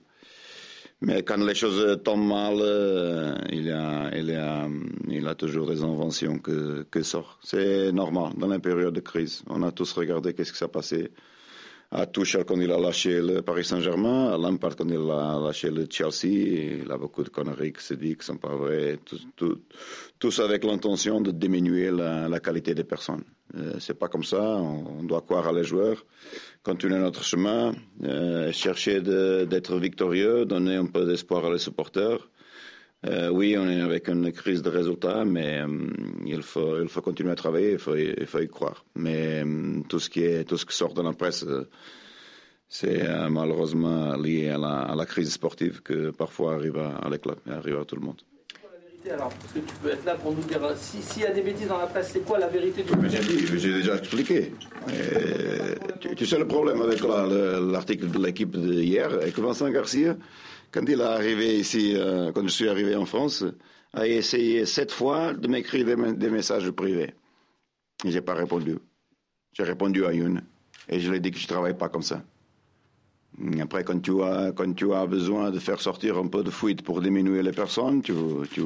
Mais 1.02 1.24
quand 1.24 1.38
les 1.38 1.56
choses 1.56 2.00
tombent 2.04 2.28
mal, 2.28 2.58
euh, 2.60 3.36
il, 3.52 3.72
a, 3.72 4.12
il, 4.16 4.32
a, 4.32 4.68
il 5.08 5.28
a 5.28 5.36
toujours 5.36 5.68
des 5.68 5.84
inventions 5.84 6.40
que, 6.40 6.84
que 6.90 7.04
sortent. 7.04 7.40
C'est 7.44 7.92
normal 7.92 8.34
dans 8.38 8.48
la 8.48 8.60
période 8.60 8.94
de 8.94 9.00
crise. 9.00 9.44
On 9.48 9.62
a 9.64 9.72
tous 9.72 9.92
regardé 9.94 10.34
qu'est-ce 10.34 10.52
qui 10.52 10.58
s'est 10.58 10.68
passé 10.68 11.12
à 11.92 12.06
Tuchel 12.06 12.44
quand 12.44 12.60
il 12.60 12.72
a 12.72 12.78
lâché 12.78 13.22
le 13.22 13.42
Paris 13.42 13.64
Saint-Germain, 13.64 14.34
à 14.34 14.38
Lampard 14.38 14.76
quand 14.76 14.88
il 14.90 15.10
a 15.10 15.40
lâché 15.40 15.70
le 15.70 15.88
Chelsea. 15.90 16.82
Il 16.84 16.92
a 16.92 16.98
beaucoup 16.98 17.24
de 17.24 17.30
conneries 17.30 17.74
qui 17.74 17.84
se 17.84 17.94
disent 17.94 18.18
qui 18.18 18.26
sont 18.26 18.38
pas 18.38 18.56
vraies. 18.56 19.00
tous 20.20 20.40
avec 20.40 20.64
l'intention 20.64 21.22
de 21.22 21.32
diminuer 21.32 21.92
la, 21.92 22.40
qualité 22.40 22.74
des 22.76 22.84
personnes. 22.84 23.24
Euh, 23.56 23.76
c'est 23.80 23.98
pas 23.98 24.10
comme 24.10 24.26
ça. 24.26 24.42
On, 24.42 25.04
doit 25.04 25.22
croire 25.22 25.48
à 25.48 25.54
les 25.54 25.64
joueurs, 25.64 26.06
continuer 26.64 27.00
notre 27.00 27.24
chemin, 27.24 27.74
euh, 28.04 28.52
chercher 28.52 29.02
d'être 29.02 29.78
victorieux, 29.80 30.46
donner 30.46 30.76
un 30.76 30.88
peu 30.88 31.06
d'espoir 31.06 31.46
à 31.46 31.52
les 31.52 31.60
supporters. 31.60 32.28
Euh, 33.06 33.30
oui, 33.30 33.56
on 33.58 33.70
est 33.70 33.82
avec 33.82 34.10
une 34.10 34.32
crise 34.32 34.64
de 34.64 34.70
résultats, 34.70 35.24
mais 35.24 35.62
euh, 35.62 35.68
il, 36.26 36.42
faut, 36.42 36.82
il 36.82 36.90
faut 36.90 37.02
continuer 37.02 37.32
à 37.32 37.36
travailler, 37.36 37.74
il 37.74 37.78
faut, 37.78 37.96
il 37.96 38.26
faut 38.26 38.40
y 38.40 38.48
croire. 38.48 38.86
Mais 38.96 39.44
euh, 39.46 39.82
tout, 39.88 40.00
ce 40.00 40.10
qui 40.10 40.24
est, 40.24 40.44
tout 40.46 40.58
ce 40.58 40.66
qui 40.66 40.76
sort 40.76 40.94
dans 40.94 41.04
la 41.04 41.14
presse, 41.14 41.46
c'est 42.68 43.08
malheureusement 43.30 44.16
lié 44.18 44.50
à 44.50 44.58
la, 44.58 44.80
à 44.80 44.96
la, 44.96 45.06
crise 45.06 45.32
sportive 45.32 45.82
que 45.84 46.10
parfois 46.10 46.56
arrive 46.56 46.78
à, 46.78 46.98
à 46.98 47.10
l'éclat 47.10 47.36
et 47.48 47.52
arrive 47.52 47.78
à 47.80 47.86
tout 47.86 47.96
le 47.96 48.02
monde. 48.02 48.22
La 48.64 48.80
vérité 48.80 49.12
alors 49.12 49.30
Parce 49.30 49.54
que 49.54 49.60
tu 49.60 49.76
peux 49.82 49.90
être 49.90 50.04
là 50.04 50.16
pour 50.16 50.34
nous 50.34 50.42
dire 50.42 50.60
s'il 50.76 51.22
y 51.22 51.26
a 51.26 51.32
des 51.32 51.42
bêtises 51.42 51.68
dans 51.68 51.78
la 51.78 51.88
presse, 51.88 52.10
c'est 52.12 52.26
quoi 52.26 52.40
la 52.40 52.48
vérité 52.48 52.82
du 52.82 53.60
J'ai 53.60 53.74
déjà 53.74 53.96
expliqué. 53.96 54.52
tu, 56.02 56.16
tu, 56.16 56.26
sais 56.26 56.40
le 56.40 56.48
problème 56.48 56.82
avec 56.82 57.00
l'article 57.02 58.10
de 58.10 58.26
l'équipe 58.26 58.58
d'hier, 58.58 59.14
avec 59.14 59.38
Vincent 59.38 59.70
Garcia? 59.70 60.18
Quand 60.72 60.84
il 60.88 61.00
est 61.00 61.04
arrivé 61.04 61.60
ici, 61.60 61.94
euh, 61.96 62.32
quand 62.32 62.44
je 62.44 62.50
suis 62.50 62.70
arrivé 62.70 62.96
en 62.96 63.06
France, 63.06 63.44
a 63.94 64.08
essayé 64.08 64.66
sept 64.66 64.92
fois 64.92 65.34
de 65.34 65.48
m'écrire 65.48 65.86
des, 65.86 66.30
messages 66.30 66.70
privés. 66.72 67.14
Et 68.06 68.12
j'ai 68.12 68.22
pas 68.22 68.34
répondu. 68.34 68.78
J'ai 69.54 69.64
répondu 69.64 70.06
à 70.06 70.12
une. 70.12 70.44
Et 70.90 71.00
je 71.00 71.10
lui 71.10 71.18
ai 71.18 71.20
dit 71.20 71.32
que 71.32 71.40
je 71.40 71.48
travaille 71.48 71.76
pas 71.76 71.90
comme 71.90 72.04
ça. 72.04 72.22
Après, 73.62 73.84
quand 73.84 74.00
tu, 74.00 74.22
as, 74.24 74.52
quand 74.52 74.74
tu 74.74 74.94
as 74.94 75.06
besoin 75.06 75.52
de 75.52 75.60
faire 75.60 75.80
sortir 75.80 76.18
un 76.18 76.28
peu 76.28 76.44
de 76.44 76.50
fuite 76.50 76.82
pour 76.82 77.02
diminuer 77.02 77.44
les 77.44 77.52
personnes, 77.52 78.02
tu, 78.02 78.14
tu, 78.52 78.62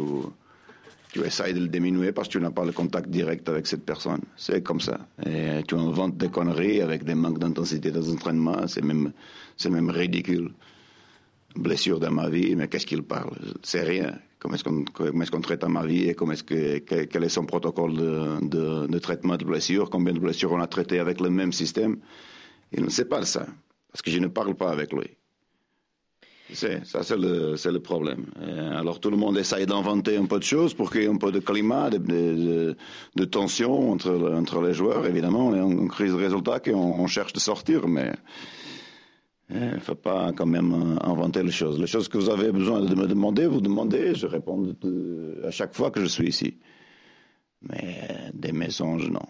tu 1.11 1.21
essayes 1.21 1.53
de 1.53 1.59
le 1.59 1.67
diminuer 1.67 2.11
parce 2.11 2.27
que 2.27 2.33
tu 2.33 2.39
n'as 2.39 2.51
pas 2.51 2.63
le 2.65 2.71
contact 2.71 3.09
direct 3.09 3.47
avec 3.49 3.67
cette 3.67 3.85
personne. 3.85 4.21
C'est 4.35 4.61
comme 4.61 4.79
ça. 4.79 4.99
Et 5.25 5.63
tu 5.67 5.75
inventes 5.75 6.17
des 6.17 6.29
conneries 6.29 6.81
avec 6.81 7.03
des 7.03 7.15
manques 7.15 7.39
d'intensité 7.39 7.91
des 7.91 8.09
entraînements. 8.09 8.67
C'est 8.67 8.83
même, 8.83 9.11
c'est 9.57 9.69
même 9.69 9.89
ridicule 9.89 10.51
blessure 11.55 11.99
dans 11.99 12.11
ma 12.11 12.29
vie, 12.29 12.55
mais 12.55 12.67
qu'est-ce 12.67 12.85
qu'il 12.85 13.03
parle? 13.03 13.35
C'est 13.63 13.83
rien. 13.83 14.17
Comment 14.39 14.55
est-ce 14.55 14.63
qu'on 15.31 15.39
est 15.39 15.41
traite 15.41 15.63
ma 15.65 15.85
vie 15.85 16.09
et 16.09 16.15
comment 16.15 16.31
est-ce 16.31 16.43
que, 16.43 16.79
quel 16.79 17.23
est 17.23 17.29
son 17.29 17.45
protocole 17.45 17.93
de, 17.95 18.97
traitement 18.97 19.37
de 19.37 19.45
blessures? 19.45 19.89
Combien 19.89 20.13
de 20.13 20.19
blessures 20.19 20.51
on 20.51 20.59
a 20.59 20.67
traité 20.67 20.99
avec 20.99 21.21
le 21.21 21.29
même 21.29 21.51
système? 21.51 21.97
Il 22.71 22.83
ne 22.83 22.89
sait 22.89 23.05
pas 23.05 23.23
ça, 23.23 23.45
parce 23.91 24.01
que 24.01 24.09
je 24.09 24.17
ne 24.17 24.27
parle 24.27 24.55
pas 24.55 24.71
avec 24.71 24.93
lui. 24.93 25.11
C'est, 26.53 26.85
ça, 26.85 27.03
c'est 27.03 27.15
le, 27.17 27.55
le 27.55 27.79
problème. 27.79 28.25
alors 28.73 28.99
tout 28.99 29.09
le 29.09 29.15
monde 29.15 29.37
essaye 29.37 29.65
d'inventer 29.65 30.17
un 30.17 30.25
peu 30.25 30.37
de 30.37 30.43
choses 30.43 30.73
pour 30.73 30.91
qu'il 30.91 31.03
y 31.03 31.05
ait 31.05 31.07
un 31.07 31.15
peu 31.15 31.31
de 31.31 31.39
climat, 31.39 31.89
de, 31.89 31.97
de, 31.97 32.75
de 33.15 33.25
tension 33.25 33.91
entre, 33.91 34.33
entre 34.35 34.61
les 34.61 34.73
joueurs. 34.73 35.05
Évidemment, 35.05 35.47
on 35.47 35.55
est 35.55 35.61
en 35.61 35.87
crise 35.87 36.11
de 36.11 36.17
résultats 36.17 36.59
qu'on 36.59 36.73
on 36.73 37.07
cherche 37.07 37.31
de 37.31 37.39
sortir, 37.39 37.87
mais 37.87 38.11
il 39.53 39.59
ne 39.75 39.79
faut 39.79 39.95
pas 39.95 40.31
quand 40.35 40.45
même 40.45 40.73
euh, 40.73 41.07
inventer 41.07 41.43
les 41.43 41.51
choses. 41.51 41.79
Les 41.79 41.87
choses 41.87 42.07
que 42.07 42.17
vous 42.17 42.29
avez 42.29 42.51
besoin 42.51 42.81
de 42.81 42.95
me 42.95 43.07
demander, 43.07 43.47
vous 43.47 43.61
demandez, 43.61 44.15
je 44.15 44.27
réponds 44.27 44.75
à 45.43 45.51
chaque 45.51 45.73
fois 45.73 45.91
que 45.91 45.99
je 46.01 46.05
suis 46.05 46.27
ici. 46.27 46.57
Mais 47.61 48.07
des 48.33 48.51
mensonges, 48.51 49.09
non. 49.09 49.25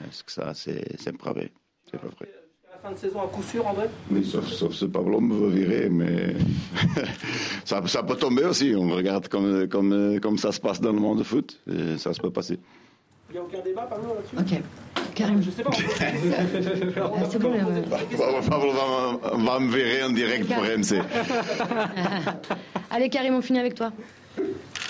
Est-ce 0.00 0.24
que 0.24 0.32
ça, 0.32 0.52
c'est 0.54 1.16
pas 1.18 1.32
vrai? 1.32 1.50
C'est 1.90 2.00
pas 2.00 2.08
vrai. 2.08 2.28
La 2.72 2.78
fin 2.78 2.92
de 2.92 2.98
saison 2.98 3.22
à 3.22 3.26
coup 3.28 3.42
sûr, 3.42 3.66
André? 3.66 3.86
Oui, 4.10 4.24
sauf, 4.24 4.46
sauf 4.48 4.72
ce 4.72 4.84
Pablo 4.84 5.20
me 5.20 5.34
veut 5.34 5.50
virer, 5.50 5.88
mais 5.88 6.34
ça, 7.64 7.86
ça, 7.86 8.02
peut 8.02 8.16
tomber 8.16 8.44
aussi. 8.44 8.74
On 8.76 8.90
regarde 8.90 9.28
comme, 9.28 9.68
comme, 9.68 10.20
comme 10.20 10.36
ça 10.36 10.52
se 10.52 10.60
passe 10.60 10.80
dans 10.80 10.92
le 10.92 11.00
monde 11.00 11.18
de 11.18 11.24
foot. 11.24 11.60
Et 11.70 11.96
ça 11.96 12.12
se 12.12 12.20
peut 12.20 12.30
passer. 12.30 12.58
Il 13.36 13.40
n'y 13.40 13.44
a 13.44 13.48
aucun 13.50 13.62
débat, 13.62 13.82
Pablo, 13.82 14.14
là-dessus 14.14 14.56
Ok. 14.56 14.62
Karim. 15.14 15.42
Je 15.42 15.50
sais 15.50 15.62
pas. 15.62 15.70
c'est 17.30 17.38
bon, 17.38 17.52
Pablo 18.48 18.72
va, 18.72 19.36
va, 19.36 19.60
me 19.60 19.76
virer 19.76 20.04
en 20.04 20.10
direct 20.10 20.46
pour 20.46 20.62
MC. 20.62 21.02
Allez, 22.90 23.10
Karim, 23.10 23.34
on 23.34 23.42
finit 23.42 23.58
avec 23.58 23.74
toi. 23.74 23.92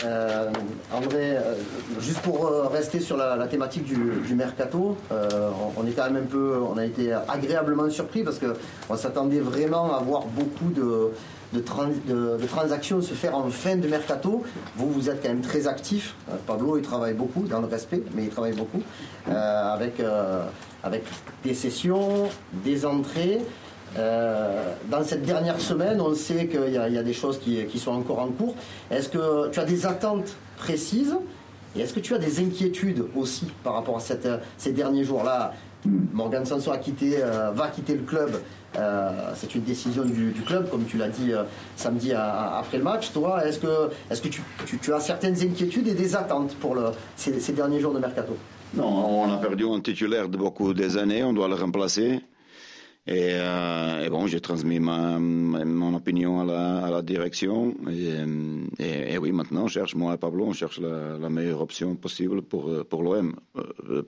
Euh, 0.05 0.53
André, 0.95 1.37
euh, 1.37 1.55
juste 1.99 2.21
pour 2.21 2.47
euh, 2.47 2.69
rester 2.69 3.01
sur 3.01 3.17
la, 3.17 3.35
la 3.35 3.49
thématique 3.49 3.83
du, 3.85 3.97
du 4.25 4.35
mercato, 4.37 4.97
euh, 5.11 5.51
on, 5.77 5.83
on, 5.83 5.87
est 5.87 5.93
quand 5.93 6.05
même 6.05 6.23
un 6.23 6.27
peu, 6.27 6.57
on 6.73 6.79
a 6.79 6.85
été 6.85 7.13
agréablement 7.13 7.91
surpris 7.91 8.23
parce 8.23 8.39
que 8.39 8.55
on 8.89 8.97
s'attendait 8.97 9.41
vraiment 9.41 9.97
à 9.97 9.99
voir 10.01 10.27
beaucoup 10.27 10.71
de, 10.71 11.11
de, 11.57 11.61
trans, 11.61 11.89
de, 12.07 12.37
de, 12.37 12.47
transactions 12.47 13.01
se 13.01 13.15
faire 13.15 13.37
en 13.37 13.49
fin 13.49 13.77
de 13.77 13.89
mercato. 13.89 14.45
Vous, 14.77 14.91
vous 14.91 15.11
êtes 15.11 15.23
quand 15.23 15.29
même 15.29 15.41
très 15.41 15.67
actif. 15.67 16.15
Pablo, 16.47 16.77
il 16.77 16.83
travaille 16.83 17.15
beaucoup, 17.15 17.43
dans 17.43 17.61
le 17.61 17.67
respect, 17.67 18.03
mais 18.15 18.25
il 18.25 18.31
travaille 18.31 18.55
beaucoup 18.55 18.83
avec 19.27 20.01
avec 20.87 21.05
des 21.45 21.55
sessions, 21.55 22.29
des 22.65 22.87
entrées. 22.87 23.41
Euh, 23.99 24.75
dans 24.91 25.03
cette 25.05 25.23
dernière 25.23 25.61
semaine, 25.61 26.01
on 26.01 26.15
sait 26.15 26.47
qu'il 26.49 26.69
y, 26.69 26.73
y, 26.73 26.99
a 26.99 27.03
des 27.03 27.13
choses 27.13 27.39
qui, 27.39 27.65
qui, 27.67 27.79
sont 27.79 27.93
encore 27.93 28.21
en 28.21 28.29
cours. 28.29 28.55
Est-ce 28.91 29.09
que 29.09 29.51
tu 29.51 29.59
as 29.59 29.65
des 29.65 29.87
attentes 29.87 30.37
précises? 30.59 31.17
Et 31.75 31.81
est-ce 31.81 31.93
que 31.93 32.01
tu 32.01 32.15
as 32.15 32.19
des 32.19 32.41
inquiétudes 32.41 33.05
aussi 33.15 33.47
par 33.63 33.75
rapport 33.75 33.97
à 33.97 34.01
cette, 34.01 34.29
ces 34.59 34.73
derniers 34.73 35.05
jours-là? 35.05 35.53
Morgan 36.13 36.45
Sanson 36.45 36.73
a 36.73 36.79
quitté, 36.79 37.19
euh, 37.21 37.51
va 37.53 37.69
quitter 37.69 37.95
le 37.95 38.03
club. 38.03 38.41
Euh, 38.79 39.33
c'est 39.35 39.55
une 39.55 39.63
décision 39.63 40.05
du, 40.05 40.33
club, 40.47 40.69
comme 40.71 40.85
tu 40.85 40.97
l'as 40.97 41.09
dit 41.09 41.33
euh, 41.33 41.45
samedi 41.77 42.13
après 42.13 42.79
le 42.79 42.85
match. 42.85 43.13
Toi, 43.13 43.47
est-ce 43.47 43.59
que, 43.59 44.29
tu, 44.77 44.93
as 44.93 45.01
certaines 45.01 45.41
inquiétudes 45.41 45.89
et 45.89 45.95
des 45.95 46.15
attentes 46.15 46.55
pour 46.57 46.77
ces, 47.17 47.53
derniers 47.53 47.81
jours 47.81 47.95
de 47.95 47.99
mercato? 47.99 48.37
Non, 48.75 49.23
on 49.23 49.33
a 49.33 49.39
perdu 49.39 49.65
un 49.65 49.81
titulaire 49.81 50.29
de 50.29 50.37
beaucoup 50.37 50.75
des 50.75 50.97
années, 50.97 51.23
on 51.23 51.33
doit 51.33 51.49
le 51.49 51.55
remplacer. 51.55 52.21
Et, 53.09 53.31
euh, 53.35 54.11
bon, 54.11 54.27
j'ai 54.27 54.41
transmis 54.41 54.81
mon 54.81 55.95
opinion 55.95 56.41
à 56.41 56.91
la, 56.91 57.03
direction. 57.03 57.75
Et, 58.79 59.17
oui, 59.19 59.33
maintenant, 59.33 59.65
on 59.65 59.69
cherche, 59.69 59.95
moi 59.95 60.15
et 60.15 60.19
Pablo, 60.19 60.47
on 60.47 60.53
cherche 60.53 60.81
la, 60.81 61.29
meilleure 61.31 61.63
option 61.63 61.95
possible 61.95 62.43
pour, 62.43 62.85
pour 62.85 63.03
l'OM. 63.03 63.35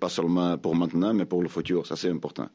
Pas 0.00 0.08
seulement 0.08 0.58
pour 0.58 0.74
maintenant, 0.74 1.14
mais 1.14 1.24
pour 1.24 1.42
le 1.42 1.48
futur. 1.48 1.86
Ça, 1.86 1.96
c'est 1.96 2.10
important. 2.10 2.48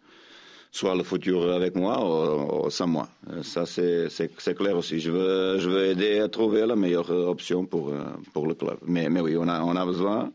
Soit 0.76 0.96
le 0.96 1.04
futur 1.04 1.52
avec 1.52 1.76
moi 1.76 1.96
ou, 2.04 2.66
ou 2.66 2.70
sans 2.72 2.88
moi. 2.88 3.08
Ça, 3.44 3.66
c'est 3.68 4.56
clair 4.56 4.76
aussi. 4.76 5.00
Je 5.00 5.12
veux, 5.12 5.60
je 5.60 5.70
veux 5.70 5.86
aider 5.86 6.20
à 6.20 6.28
trouver 6.28 6.66
la 6.66 6.76
meilleure 6.76 7.12
option 7.12 7.66
pour, 7.66 7.94
pour 8.34 8.48
le 8.48 8.56
club. 8.56 8.78
Mais, 8.86 9.08
mais 9.08 9.22
oui, 9.22 9.38
on 9.38 9.48
a, 9.48 9.62
on 9.62 9.76
a 9.76 9.86
besoin. 9.86 10.32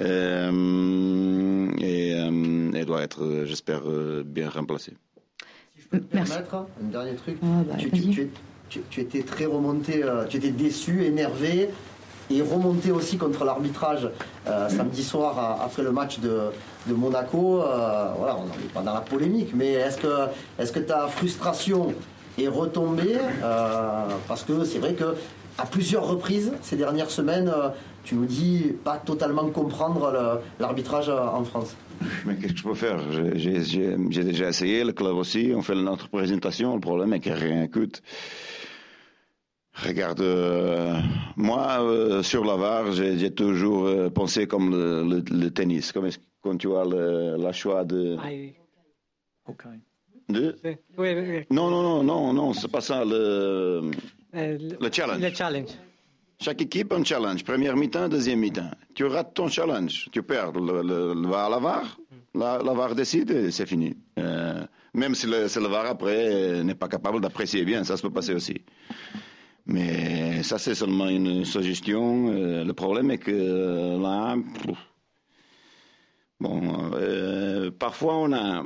Euh, 0.00 1.70
et 1.78 2.14
euh, 2.14 2.70
elle 2.74 2.86
doit 2.86 3.02
être, 3.02 3.44
j'espère, 3.44 3.82
bien 4.24 4.48
remplacée. 4.48 4.94
Si 5.76 5.82
je 5.82 5.88
peux 5.88 6.00
te 6.00 6.10
permettre, 6.10 6.54
un 6.54 6.66
dernier 6.90 7.14
truc. 7.14 7.36
Ah, 7.42 7.62
bah, 7.68 7.74
tu, 7.78 7.90
tu, 7.90 8.30
tu, 8.68 8.80
tu, 8.90 9.00
étais 9.00 9.22
très 9.22 9.46
remonté, 9.46 10.02
euh, 10.02 10.24
tu 10.26 10.38
étais 10.38 10.50
déçu, 10.50 11.04
énervé 11.04 11.68
et 12.30 12.42
remonté 12.42 12.90
aussi 12.90 13.18
contre 13.18 13.44
l'arbitrage 13.44 14.08
euh, 14.46 14.68
samedi 14.68 15.02
soir 15.02 15.38
à, 15.38 15.64
après 15.64 15.82
le 15.82 15.92
match 15.92 16.18
de, 16.20 16.50
Monaco. 16.88 17.62
Euh, 17.62 18.12
voilà, 18.18 18.36
on 18.36 18.44
n'est 18.44 18.68
pas 18.72 18.82
dans 18.82 18.94
la 18.94 19.00
polémique, 19.00 19.50
mais 19.54 19.72
est-ce 19.72 19.98
que, 19.98 20.28
est 20.58 20.72
que 20.72 20.80
ta 20.80 21.06
frustration 21.08 21.94
est 22.38 22.48
retombée 22.48 23.18
Parce 24.28 24.42
que 24.42 24.64
c'est 24.64 24.78
vrai 24.78 24.94
que 24.94 25.14
à 25.56 25.66
plusieurs 25.66 26.06
reprises 26.06 26.52
ces 26.62 26.76
dernières 26.76 27.10
semaines, 27.10 27.52
tu 28.02 28.16
nous 28.16 28.26
dis 28.26 28.74
pas 28.82 28.96
totalement 28.96 29.48
comprendre 29.48 30.40
l'arbitrage 30.58 31.08
en 31.08 31.44
France? 31.44 31.76
Mais 32.26 32.36
qu'est-ce 32.36 32.52
que 32.52 32.58
je 32.58 32.64
peux 32.64 32.74
faire? 32.74 32.98
J'ai 33.34 34.24
déjà 34.24 34.48
essayé, 34.48 34.84
le 34.84 34.92
club 34.92 35.16
aussi, 35.16 35.52
on 35.54 35.62
fait 35.62 35.74
notre 35.74 36.08
présentation, 36.08 36.74
le 36.74 36.80
problème 36.80 37.12
est 37.12 37.20
qu'il 37.20 37.32
n'y 37.32 37.38
a 37.38 37.40
rien 37.40 37.66
coûte. 37.68 38.02
Regarde, 39.74 40.20
euh, 40.20 41.00
moi, 41.36 41.82
euh, 41.82 42.22
sur 42.22 42.44
la 42.44 42.54
VAR, 42.54 42.92
j'ai 42.92 43.30
toujours 43.34 43.86
euh, 43.86 44.08
pensé 44.08 44.46
comme 44.46 44.70
le, 44.70 45.02
le, 45.02 45.24
le 45.28 45.50
tennis, 45.50 45.90
comme 45.90 46.08
quand 46.42 46.56
tu 46.56 46.72
as 46.76 46.84
le, 46.84 47.36
la 47.36 47.52
choix 47.52 47.84
de... 47.84 48.16
De... 50.28 50.56
Oui, 50.64 50.76
oui, 50.96 51.14
oui. 51.28 51.40
Non, 51.50 51.70
non, 51.70 51.82
non, 51.82 52.02
non, 52.04 52.32
non, 52.32 52.52
c'est 52.54 52.70
pas 52.70 52.80
ça, 52.80 53.04
le, 53.04 53.90
le 54.32 54.90
challenge. 54.92 55.20
Le 55.20 55.34
challenge. 55.34 55.70
Chaque 56.40 56.62
équipe 56.62 56.92
a 56.92 56.96
un 56.96 57.04
challenge. 57.04 57.44
Première 57.44 57.76
mi-temps, 57.76 58.08
deuxième 58.08 58.38
mi-temps. 58.38 58.70
Tu 58.94 59.04
rates 59.04 59.34
ton 59.34 59.48
challenge. 59.48 60.08
Tu 60.12 60.22
perds 60.22 60.52
le, 60.52 60.82
le, 60.82 61.14
le 61.14 61.28
VAR, 61.28 61.50
la 61.50 61.58
VAR. 61.58 61.98
La, 62.34 62.58
la 62.62 62.72
VAR 62.72 62.94
décide 62.94 63.30
et 63.30 63.50
c'est 63.50 63.66
fini. 63.66 63.96
Même 64.94 65.14
si 65.14 65.26
le, 65.26 65.42
le 65.42 65.68
VAR 65.68 65.86
après 65.86 66.62
n'est 66.64 66.74
pas 66.74 66.88
capable 66.88 67.20
d'apprécier 67.20 67.64
bien, 67.64 67.84
ça 67.84 67.96
se 67.96 68.02
peut 68.02 68.10
passer 68.10 68.34
aussi. 68.34 68.62
Mais 69.66 70.42
ça, 70.42 70.58
c'est 70.58 70.74
seulement 70.74 71.08
une 71.08 71.44
suggestion. 71.44 72.28
Euh, 72.28 72.64
le 72.64 72.72
problème 72.74 73.10
est 73.10 73.18
que 73.18 73.96
là, 74.00 74.36
bon, 76.38 76.90
euh, 76.94 77.70
parfois 77.70 78.18
on 78.18 78.32
a. 78.32 78.64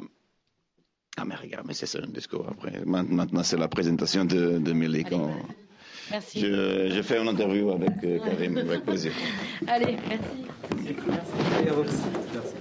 Ah, 1.17 1.25
mais 1.25 1.35
regarde, 1.37 1.67
mais 1.67 1.75
c'est 1.75 1.87
ça 1.87 1.99
un 2.03 2.09
discours 2.09 2.47
après. 2.49 2.83
Maintenant, 2.85 3.43
c'est 3.43 3.57
la 3.57 3.69
présentation 3.69 4.25
de, 4.25 4.59
de 4.59 4.73
Milik. 4.73 5.09
On... 5.13 5.31
Merci. 6.11 6.41
Je, 6.41 6.91
je, 6.91 7.03
fais 7.03 7.21
une 7.21 7.29
interview 7.29 7.71
avec 7.71 7.93
euh, 8.05 8.19
Karim, 8.19 8.57
avec 8.57 8.85
plaisir. 8.85 9.13
Allez, 9.67 9.97
merci. 10.09 10.27
merci. 10.83 11.33
merci. 12.33 12.55